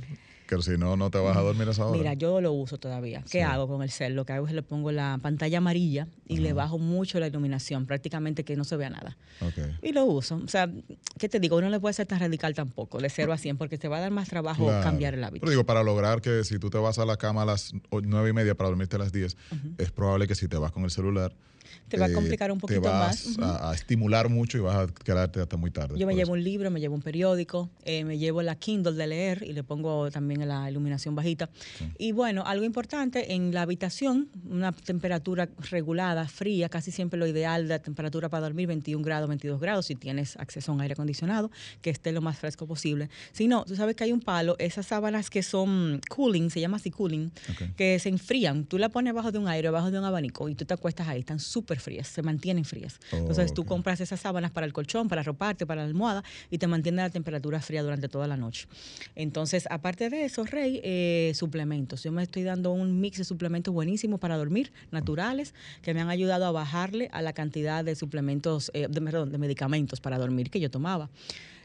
[0.47, 1.97] Que si no, no te vas a dormir a esa hora.
[1.97, 3.25] Mira, yo lo uso todavía.
[3.31, 4.15] ¿Qué hago con el cel?
[4.15, 7.87] Lo que hago es le pongo la pantalla amarilla y le bajo mucho la iluminación,
[7.87, 9.17] prácticamente que no se vea nada.
[9.83, 10.41] Y lo uso.
[10.45, 10.71] O sea,
[11.19, 11.57] ¿qué te digo?
[11.57, 13.99] Uno no le puede ser tan radical tampoco, de 0 a 100, porque te va
[13.99, 15.41] a dar más trabajo cambiar el hábito.
[15.41, 17.73] Pero digo, para lograr que si tú te vas a la cama a las
[18.03, 19.37] nueve y media para dormirte a las 10,
[19.79, 21.35] es probable que si te vas con el celular,
[21.89, 23.39] te va a complicar un poquito más.
[23.39, 25.99] A, a, estimular mucho y vas a quedarte hasta muy tarde.
[25.99, 29.07] Yo me llevo un libro, me llevo un periódico, eh, me llevo la Kindle de
[29.07, 31.51] leer y le pongo también la iluminación bajita.
[31.99, 37.69] Y bueno, algo importante, en la habitación, una temperatura regulada, fría, casi siempre lo ideal,
[37.69, 41.51] la temperatura para dormir 21 grados, 22 grados, si tienes acceso a un aire acondicionado,
[41.81, 43.09] que esté lo más fresco posible.
[43.33, 46.77] Si no, tú sabes que hay un palo, esas sábanas que son cooling, se llama
[46.77, 47.31] así cooling,
[47.77, 48.65] que se enfrían.
[48.65, 51.09] Tú la pones abajo de un aire, abajo de un abanico y tú te acuestas
[51.09, 52.99] ahí, están súper frías, se mantienen frías.
[53.13, 56.67] Entonces tú compras esas sábanas para el colchón, para arroparte, para la almohada y te
[56.67, 58.67] mantiene la temperatura fría durante toda la noche.
[59.15, 62.03] Entonces, aparte de eso, Rey, eh, suplementos.
[62.03, 66.11] Yo me estoy dando un mix de suplementos buenísimos para dormir, naturales, que me han
[66.11, 70.51] ayudado a bajarle a la cantidad de suplementos, eh, de, perdón, de medicamentos para dormir
[70.51, 71.11] que yo tomaba.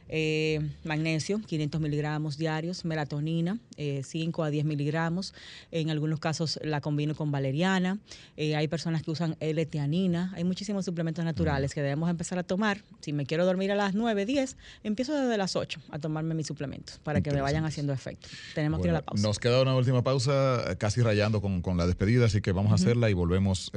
[0.10, 5.34] Eh, magnesio, 500 miligramos diarios, melatonina, 5 eh, a 10 miligramos.
[5.72, 8.00] En algunos casos la combino con valeriana.
[8.36, 10.32] Eh, hay personas que usan L-teanina.
[10.36, 12.82] Hay muchísimos suplementos naturales que debemos empezar a tomar.
[13.02, 16.48] Si me quiero dormir a las 9, 10, empiezo desde las 8 a tomarme mis
[16.48, 18.28] suplementos para que me vayan haciendo efecto.
[18.56, 19.22] Tenemos que ir a la pausa.
[19.22, 23.10] Nos queda una última pausa, casi rayando con, la despedida, así que vamos a hacerla
[23.10, 23.72] y volvemos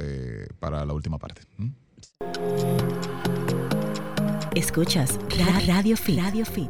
[0.59, 1.43] para la última parte.
[4.55, 5.17] Escuchas
[5.67, 6.19] Radio Fit.
[6.19, 6.69] Radio Fit.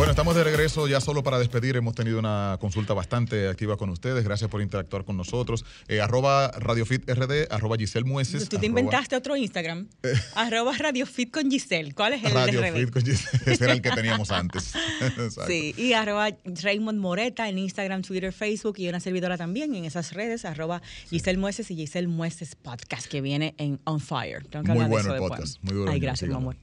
[0.00, 1.76] Bueno, estamos de regreso ya solo para despedir.
[1.76, 4.24] Hemos tenido una consulta bastante activa con ustedes.
[4.24, 5.66] Gracias por interactuar con nosotros.
[5.88, 8.48] Eh, arroba RadioFitRD, arroba Giselle Mueces.
[8.48, 9.88] Tú te inventaste otro Instagram.
[10.36, 11.92] arroba RadioFit con Giselle.
[11.92, 13.52] ¿Cuál es el RadioFit con Giselle.
[13.52, 14.72] Ese era el que teníamos antes.
[15.46, 20.14] sí, y arroba Raymond Moreta en Instagram, Twitter, Facebook y una servidora también en esas
[20.14, 20.80] redes, arroba
[21.10, 24.46] Giselle Mueces y Giselle Mueces Podcast, que viene en On Fire.
[24.64, 25.62] muy bueno el podcast.
[25.62, 25.90] Muy duro.
[25.90, 26.56] Ay, gracias, mi amor.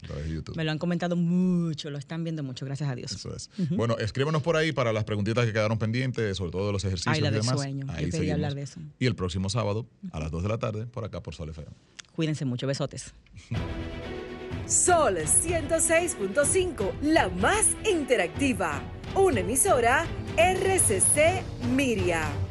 [0.56, 3.27] Me lo han comentado mucho, lo están viendo mucho, gracias a Dios.
[3.72, 7.18] Bueno, escríbanos por ahí para las preguntitas que quedaron pendientes, sobre todo de los ejercicios
[7.18, 7.60] y demás.
[7.60, 7.86] Sueño.
[7.90, 8.80] Ahí hablar de eso.
[9.00, 11.70] Y el próximo sábado a las 2 de la tarde por acá por Sol FM.
[12.16, 13.14] Cuídense mucho, besotes.
[14.68, 18.82] Sol 106.5, la más interactiva.
[19.16, 20.06] Una emisora
[20.36, 21.42] RCC
[21.74, 22.47] Miria.